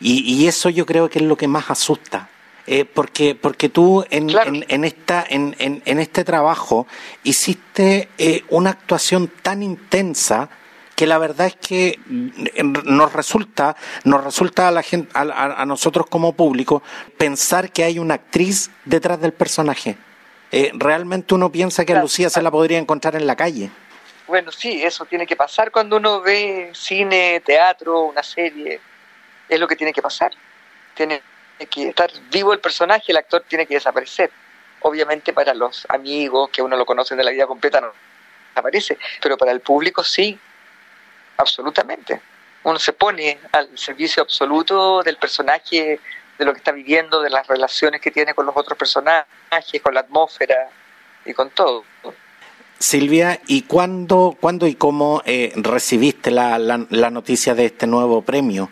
Y, 0.00 0.22
y 0.22 0.48
eso 0.48 0.70
yo 0.70 0.86
creo 0.86 1.10
que 1.10 1.18
es 1.18 1.24
lo 1.24 1.36
que 1.36 1.48
más 1.48 1.70
asusta. 1.70 2.28
Eh, 2.66 2.84
porque, 2.84 3.34
porque 3.34 3.68
tú 3.68 4.04
en, 4.10 4.28
claro. 4.28 4.50
en, 4.50 4.64
en, 4.68 4.84
esta, 4.84 5.24
en, 5.28 5.56
en, 5.58 5.98
este 5.98 6.22
trabajo 6.22 6.86
hiciste 7.24 8.08
eh, 8.18 8.44
una 8.50 8.70
actuación 8.70 9.26
tan 9.42 9.64
intensa 9.64 10.48
que 10.94 11.06
la 11.08 11.18
verdad 11.18 11.48
es 11.48 11.56
que 11.56 11.98
nos 12.06 13.12
resulta, 13.12 13.74
nos 14.04 14.22
resulta 14.22 14.68
a 14.68 14.70
la 14.70 14.82
gente, 14.82 15.10
a, 15.12 15.22
a, 15.60 15.66
nosotros 15.66 16.06
como 16.08 16.34
público, 16.34 16.84
pensar 17.18 17.72
que 17.72 17.82
hay 17.82 17.98
una 17.98 18.14
actriz 18.14 18.70
detrás 18.84 19.20
del 19.20 19.32
personaje. 19.32 19.96
Eh, 20.52 20.70
realmente 20.74 21.34
uno 21.34 21.50
piensa 21.50 21.84
que 21.84 21.96
Lucía 21.96 22.30
se 22.30 22.42
la 22.42 22.52
podría 22.52 22.78
encontrar 22.78 23.16
en 23.16 23.26
la 23.26 23.34
calle. 23.34 23.70
Bueno, 24.28 24.52
sí, 24.52 24.82
eso 24.84 25.04
tiene 25.06 25.26
que 25.26 25.34
pasar 25.34 25.72
cuando 25.72 25.96
uno 25.96 26.20
ve 26.20 26.70
cine, 26.74 27.42
teatro, 27.44 28.02
una 28.02 28.22
serie. 28.22 28.80
Es 29.48 29.58
lo 29.58 29.66
que 29.66 29.74
tiene 29.74 29.92
que 29.92 30.02
pasar. 30.02 30.30
Tiene 30.94 31.22
que 31.66 31.88
estar 31.88 32.10
vivo 32.30 32.52
el 32.52 32.60
personaje, 32.60 33.12
el 33.12 33.16
actor 33.16 33.44
tiene 33.48 33.66
que 33.66 33.74
desaparecer. 33.74 34.30
Obviamente 34.80 35.32
para 35.32 35.54
los 35.54 35.86
amigos 35.88 36.50
que 36.50 36.62
uno 36.62 36.76
lo 36.76 36.84
conoce 36.84 37.14
de 37.14 37.24
la 37.24 37.30
vida 37.30 37.46
completa 37.46 37.80
no 37.80 37.92
desaparece, 38.52 38.98
pero 39.20 39.36
para 39.36 39.52
el 39.52 39.60
público 39.60 40.04
sí, 40.04 40.38
absolutamente. 41.36 42.20
Uno 42.64 42.78
se 42.78 42.92
pone 42.92 43.38
al 43.52 43.76
servicio 43.76 44.22
absoluto 44.22 45.02
del 45.02 45.16
personaje, 45.16 45.98
de 46.38 46.44
lo 46.44 46.52
que 46.52 46.58
está 46.58 46.72
viviendo, 46.72 47.20
de 47.20 47.30
las 47.30 47.46
relaciones 47.46 48.00
que 48.00 48.10
tiene 48.10 48.34
con 48.34 48.46
los 48.46 48.56
otros 48.56 48.78
personajes, 48.78 49.26
con 49.82 49.94
la 49.94 50.00
atmósfera 50.00 50.68
y 51.24 51.32
con 51.32 51.50
todo. 51.50 51.84
Silvia, 52.78 53.40
¿y 53.46 53.62
cuándo, 53.62 54.36
cuándo 54.40 54.66
y 54.66 54.74
cómo 54.74 55.22
eh, 55.24 55.52
recibiste 55.56 56.30
la, 56.30 56.58
la, 56.58 56.84
la, 56.90 57.10
noticia 57.10 57.54
de 57.54 57.66
este 57.66 57.86
nuevo 57.86 58.22
premio? 58.22 58.70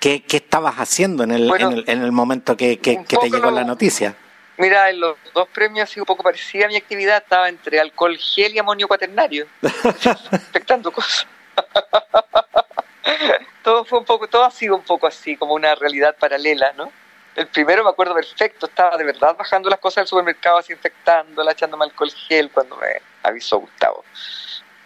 ¿Qué, 0.00 0.22
qué 0.22 0.38
estabas 0.38 0.76
haciendo 0.76 1.24
en 1.24 1.30
el, 1.30 1.46
bueno, 1.46 1.70
en, 1.70 1.78
el, 1.78 1.84
en 1.86 2.02
el 2.02 2.10
momento 2.10 2.56
que, 2.56 2.78
que, 2.78 3.04
que 3.04 3.18
te 3.18 3.30
llegó 3.30 3.50
la 3.50 3.64
noticia? 3.64 4.16
Mira, 4.56 4.90
en 4.90 5.00
los 5.00 5.16
dos 5.34 5.48
premios 5.48 5.88
ha 5.88 5.92
sido 5.92 6.04
un 6.04 6.06
poco 6.06 6.22
parecida 6.22 6.68
mi 6.68 6.76
actividad, 6.76 7.18
estaba 7.18 7.48
entre 7.48 7.80
alcohol 7.80 8.16
gel 8.16 8.54
y 8.54 8.58
amonio 8.58 8.88
cuaternario, 8.88 9.46
expectando 9.62 10.90
cosas. 10.90 11.26
todo 13.62 13.84
fue 13.84 13.98
un 13.98 14.04
poco, 14.04 14.26
todo 14.26 14.44
ha 14.44 14.50
sido 14.50 14.76
un 14.76 14.82
poco 14.82 15.06
así, 15.06 15.36
como 15.36 15.54
una 15.54 15.74
realidad 15.74 16.16
paralela, 16.18 16.72
¿no? 16.76 16.92
El 17.36 17.46
primero 17.46 17.84
me 17.84 17.90
acuerdo 17.90 18.14
perfecto, 18.14 18.66
estaba 18.66 18.96
de 18.96 19.04
verdad 19.04 19.36
bajando 19.36 19.70
las 19.70 19.78
cosas 19.78 20.02
del 20.02 20.08
supermercado, 20.08 20.58
desinfectándolas, 20.58 21.54
echándome 21.54 21.84
alcohol 21.84 22.10
gel 22.10 22.50
cuando 22.50 22.76
me 22.76 22.88
avisó 23.22 23.58
Gustavo. 23.58 24.04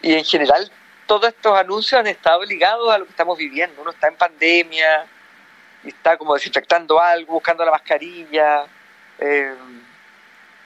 Y 0.02 0.14
en 0.14 0.24
general, 0.24 0.70
todos 1.06 1.28
estos 1.28 1.56
anuncios 1.58 2.00
han 2.00 2.06
estado 2.06 2.42
ligados 2.44 2.92
a 2.92 2.98
lo 2.98 3.04
que 3.04 3.10
estamos 3.10 3.38
viviendo. 3.38 3.82
Uno 3.82 3.90
está 3.90 4.08
en 4.08 4.16
pandemia 4.16 5.06
y 5.82 5.88
está 5.88 6.16
como 6.16 6.34
desinfectando 6.34 7.00
algo, 7.00 7.34
buscando 7.34 7.64
la 7.64 7.70
mascarilla. 7.70 8.64
Eh, 9.18 9.54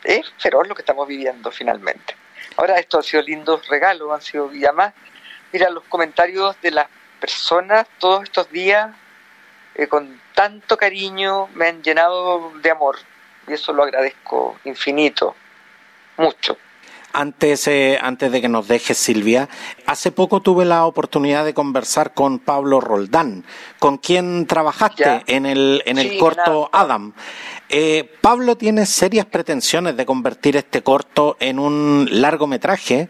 es 0.04 0.32
feroz 0.38 0.68
lo 0.68 0.74
que 0.74 0.82
estamos 0.82 1.06
viviendo 1.06 1.50
finalmente. 1.50 2.16
Ahora, 2.56 2.78
esto 2.78 2.98
ha 2.98 3.02
sido 3.02 3.22
lindos 3.22 3.66
regalos, 3.68 4.12
han 4.12 4.22
sido, 4.22 4.54
y 4.54 4.64
además, 4.64 4.94
mira, 5.52 5.70
los 5.70 5.84
comentarios 5.84 6.60
de 6.60 6.70
las 6.70 6.88
personas 7.20 7.86
todos 7.98 8.24
estos 8.24 8.50
días 8.50 8.94
eh, 9.74 9.86
con 9.88 10.20
tanto 10.34 10.76
cariño 10.76 11.48
me 11.54 11.68
han 11.68 11.82
llenado 11.82 12.52
de 12.60 12.70
amor 12.70 12.96
y 13.46 13.52
eso 13.54 13.72
lo 13.72 13.82
agradezco 13.82 14.58
infinito, 14.64 15.34
mucho. 16.16 16.56
Antes, 17.12 17.66
eh, 17.68 17.98
antes 18.00 18.30
de 18.30 18.40
que 18.40 18.48
nos 18.48 18.68
dejes, 18.68 18.98
Silvia, 18.98 19.48
hace 19.86 20.12
poco 20.12 20.40
tuve 20.40 20.64
la 20.64 20.84
oportunidad 20.84 21.44
de 21.44 21.54
conversar 21.54 22.12
con 22.12 22.38
Pablo 22.38 22.80
Roldán, 22.80 23.44
con 23.78 23.96
quien 23.96 24.46
trabajaste 24.46 25.02
ya. 25.04 25.22
en 25.26 25.46
el, 25.46 25.82
en 25.86 25.98
el 25.98 26.10
Sí, 26.10 26.18
corto. 26.18 26.68
Adam. 26.72 27.14
Eh, 27.70 28.10
Pablo 28.20 28.56
tiene 28.56 28.84
serias 28.86 29.26
pretensiones 29.26 29.96
de 29.96 30.04
convertir 30.06 30.56
este 30.56 30.82
corto 30.82 31.36
en 31.40 31.58
un 31.58 32.08
largometraje. 32.10 33.08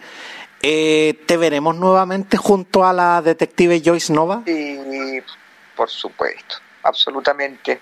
Eh, 0.62 1.20
¿Te 1.26 1.36
veremos 1.36 1.76
nuevamente 1.76 2.36
junto 2.36 2.84
a 2.86 2.92
la 2.92 3.20
detective 3.20 3.82
Joyce 3.84 4.12
Nova? 4.12 4.42
Sí, 4.46 5.20
por 5.76 5.90
supuesto, 5.90 6.56
absolutamente. 6.82 7.80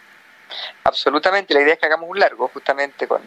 Absolutamente. 0.85 1.55
La 1.55 1.61
idea 1.63 1.75
es 1.75 1.79
que 1.81 1.87
hagamos 1.87 2.09
un 2.11 2.19
largo, 2.19 2.49
justamente 2.53 3.07
con, 3.07 3.21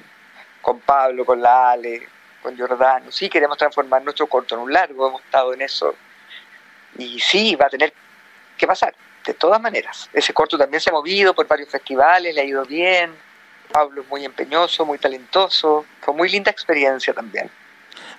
con 0.62 0.80
Pablo, 0.82 1.25
con 1.25 1.41
la 1.41 1.71
Ale, 1.71 2.08
con 2.41 2.58
Jordano. 2.58 3.12
Sí, 3.12 3.30
queremos 3.30 3.58
transformar 3.58 4.04
nuestro 4.04 4.28
corto 4.28 4.56
en 4.56 4.62
un 4.62 4.73
largo, 4.73 5.08
hemos 5.08 5.23
estado 5.23 5.54
en 5.54 5.62
eso. 5.62 5.95
Y 6.97 7.19
sí, 7.19 7.56
va 7.56 7.65
a 7.65 7.69
tener 7.69 7.93
que 8.58 8.67
pasar, 8.67 8.93
de 9.25 9.34
todas 9.34 9.62
maneras. 9.62 10.10
Ese 10.13 10.34
corto 10.34 10.58
también 10.58 10.82
se 10.82 10.89
ha 10.89 10.93
movido 10.93 11.34
por 11.34 11.47
varios 11.47 11.69
festivales, 11.69 12.34
le 12.34 12.41
ha 12.41 12.45
ido 12.45 12.65
bien. 12.65 13.15
Pablo 13.71 14.02
es 14.02 14.08
muy 14.08 14.25
empeñoso, 14.25 14.86
muy 14.86 14.97
talentoso. 14.97 15.86
Fue 16.02 16.13
muy 16.13 16.30
linda 16.30 16.52
experiencia 16.52 17.13
también. 17.13 17.49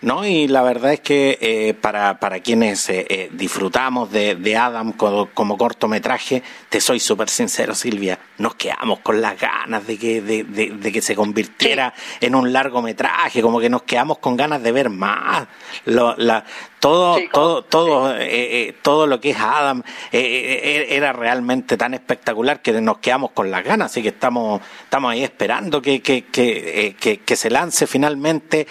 ¿No? 0.02 0.24
Y 0.24 0.48
la 0.48 0.62
verdad 0.62 0.92
es 0.92 1.00
que 1.00 1.38
eh, 1.40 1.74
para, 1.74 2.18
para 2.18 2.40
quienes 2.40 2.88
eh, 2.88 3.06
eh, 3.08 3.30
disfrutamos 3.32 4.10
de, 4.10 4.34
de 4.34 4.56
Adam 4.56 4.92
como, 4.92 5.26
como, 5.30 5.56
cortometraje, 5.58 6.42
te 6.68 6.80
soy 6.80 7.00
súper 7.00 7.28
sincero, 7.28 7.74
Silvia, 7.74 8.18
nos 8.38 8.54
quedamos 8.54 9.00
con 9.00 9.20
las 9.20 9.38
ganas 9.38 9.86
de 9.86 9.98
que, 9.98 10.22
de, 10.22 10.44
de, 10.44 10.70
de 10.70 10.92
que 10.92 11.02
se 11.02 11.14
convirtiera 11.14 11.92
en 12.20 12.34
un 12.34 12.52
largometraje, 12.52 13.42
como 13.42 13.60
que 13.60 13.70
nos 13.70 13.82
quedamos 13.82 14.18
con 14.18 14.36
ganas 14.36 14.62
de 14.62 14.72
ver 14.72 14.90
más. 14.90 15.46
Lo, 15.84 16.16
la, 16.16 16.44
todo, 16.80 17.18
todo, 17.30 17.62
todo, 17.62 18.16
eh, 18.16 18.68
eh, 18.68 18.74
todo 18.80 19.06
lo 19.06 19.20
que 19.20 19.30
es 19.30 19.36
Adam 19.38 19.82
eh, 20.12 20.86
era 20.88 21.12
realmente 21.12 21.76
tan 21.76 21.92
espectacular 21.92 22.62
que 22.62 22.72
nos 22.80 22.98
quedamos 22.98 23.32
con 23.32 23.50
las 23.50 23.62
ganas, 23.62 23.92
así 23.92 24.02
que 24.02 24.08
estamos, 24.08 24.62
estamos 24.84 25.12
ahí 25.12 25.22
esperando 25.22 25.82
que, 25.82 26.00
que, 26.00 26.24
que, 26.24 26.94
que 26.98 27.36
se 27.36 27.50
lance 27.50 27.86
finalmente 27.86 28.66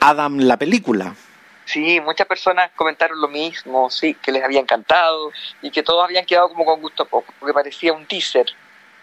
Adam 0.00 0.38
la 0.38 0.56
película. 0.62 1.12
Sí, 1.64 2.00
muchas 2.00 2.28
personas 2.28 2.70
comentaron 2.76 3.20
lo 3.20 3.26
mismo, 3.26 3.90
sí, 3.90 4.14
que 4.14 4.30
les 4.30 4.44
había 4.44 4.60
encantado 4.60 5.32
y 5.60 5.72
que 5.72 5.82
todos 5.82 6.04
habían 6.04 6.24
quedado 6.24 6.48
como 6.50 6.64
con 6.64 6.80
gusto 6.80 7.04
poco, 7.04 7.34
porque 7.40 7.52
parecía 7.52 7.92
un 7.92 8.06
teaser, 8.06 8.46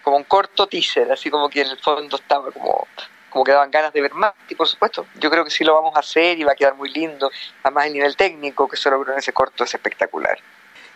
como 0.02 0.16
un 0.16 0.24
corto 0.24 0.68
teaser, 0.68 1.12
así 1.12 1.30
como 1.30 1.50
que 1.50 1.62
en 1.62 1.72
el 1.72 1.80
fondo 1.80 2.16
estaba 2.16 2.50
como 2.52 2.88
como 3.30 3.44
que 3.44 3.52
daban 3.52 3.70
ganas 3.70 3.94
de 3.94 4.02
ver 4.02 4.14
más. 4.14 4.34
Y 4.48 4.56
por 4.56 4.68
supuesto, 4.68 5.06
yo 5.20 5.30
creo 5.30 5.44
que 5.44 5.52
sí 5.52 5.64
lo 5.64 5.76
vamos 5.76 5.96
a 5.96 6.00
hacer 6.00 6.40
y 6.40 6.44
va 6.44 6.54
a 6.54 6.56
quedar 6.56 6.76
muy 6.76 6.90
lindo. 6.90 7.30
Además, 7.62 7.86
el 7.88 7.94
nivel 7.94 8.16
técnico 8.16 8.68
que 8.68 8.76
se 8.76 8.90
logró 8.90 9.12
en 9.14 9.20
ese 9.20 9.34
corto 9.34 9.64
es 9.66 9.74
espectacular. 9.74 10.40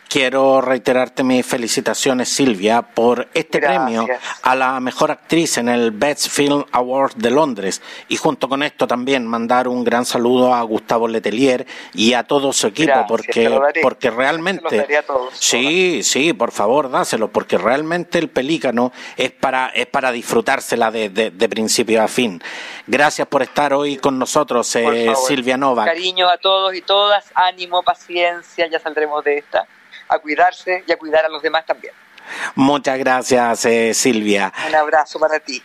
Quiero 0.08 0.60
reiterarte 0.60 1.24
mis 1.24 1.44
felicitaciones, 1.44 2.28
Silvia, 2.28 2.82
por 2.82 3.28
este 3.34 3.58
premio 3.58 4.06
a 4.42 4.54
la 4.54 4.78
mejor 4.78 5.10
actriz 5.10 5.58
en 5.58 5.68
el 5.68 5.90
Best 5.90 6.28
Film 6.28 6.64
Award 6.70 7.14
de 7.16 7.30
Londres. 7.30 7.82
Y 8.08 8.16
junto 8.16 8.48
con 8.48 8.62
esto 8.62 8.86
también 8.86 9.26
mandar 9.26 9.66
un 9.66 9.82
gran 9.82 10.04
saludo 10.04 10.54
a 10.54 10.62
Gustavo 10.62 11.08
Letelier 11.08 11.66
y 11.94 12.12
a 12.12 12.22
todo 12.24 12.52
su 12.52 12.68
equipo, 12.68 13.04
porque, 13.08 13.50
porque 13.82 14.10
realmente. 14.10 14.86
sí, 15.32 16.02
sí, 16.04 16.32
por 16.32 16.52
favor, 16.52 16.90
dáselo, 16.90 17.28
porque 17.28 17.58
realmente 17.58 18.18
el 18.18 18.28
pelícano 18.28 18.92
es 19.16 19.32
para, 19.32 19.68
es 19.68 19.86
para 19.86 20.12
disfrutársela 20.12 20.90
de, 20.90 21.08
de, 21.08 21.48
principio 21.48 22.02
a 22.02 22.08
fin. 22.08 22.42
Gracias 22.86 23.26
por 23.26 23.42
estar 23.42 23.74
hoy 23.74 23.96
con 23.96 24.18
nosotros, 24.18 24.74
eh, 24.76 25.12
Silvia 25.26 25.56
Nova. 25.56 25.84
Cariño 25.84 26.28
a 26.28 26.38
todos 26.38 26.74
y 26.74 26.82
todas, 26.82 27.24
ánimo, 27.34 27.82
paciencia, 27.82 28.68
ya 28.68 28.78
saldremos 28.78 29.24
de 29.24 29.38
esta 29.38 29.66
a 30.14 30.18
cuidarse 30.20 30.84
y 30.86 30.92
a 30.92 30.96
cuidar 30.96 31.24
a 31.24 31.28
los 31.28 31.42
demás 31.42 31.66
también. 31.66 31.92
Muchas 32.54 32.98
gracias, 32.98 33.64
eh, 33.66 33.92
Silvia. 33.94 34.52
Un 34.66 34.74
abrazo 34.74 35.18
para 35.18 35.40
ti. 35.40 35.62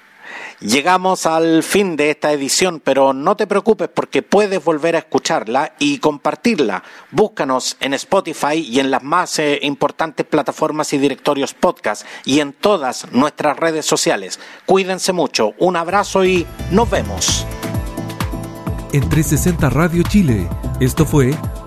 Llegamos 0.59 1.25
al 1.25 1.63
fin 1.63 1.95
de 1.95 2.11
esta 2.11 2.33
edición, 2.33 2.81
pero 2.83 3.13
no 3.13 3.37
te 3.37 3.47
preocupes 3.47 3.87
porque 3.87 4.21
puedes 4.21 4.63
volver 4.63 4.95
a 4.95 4.99
escucharla 4.99 5.73
y 5.79 5.99
compartirla. 5.99 6.83
Búscanos 7.11 7.77
en 7.79 7.93
Spotify 7.93 8.55
y 8.55 8.79
en 8.79 8.91
las 8.91 9.01
más 9.01 9.39
eh, 9.39 9.59
importantes 9.61 10.25
plataformas 10.25 10.91
y 10.91 10.97
directorios 10.97 11.53
podcast 11.53 12.05
y 12.25 12.41
en 12.41 12.51
todas 12.51 13.09
nuestras 13.13 13.57
redes 13.57 13.85
sociales. 13.85 14.39
Cuídense 14.65 15.13
mucho, 15.13 15.53
un 15.59 15.77
abrazo 15.77 16.25
y 16.25 16.45
nos 16.71 16.89
vemos. 16.89 17.45
En 18.91 19.07
360 19.07 19.69
Radio 19.69 20.03
Chile, 20.03 20.49
esto 20.81 21.05
fue 21.05 21.33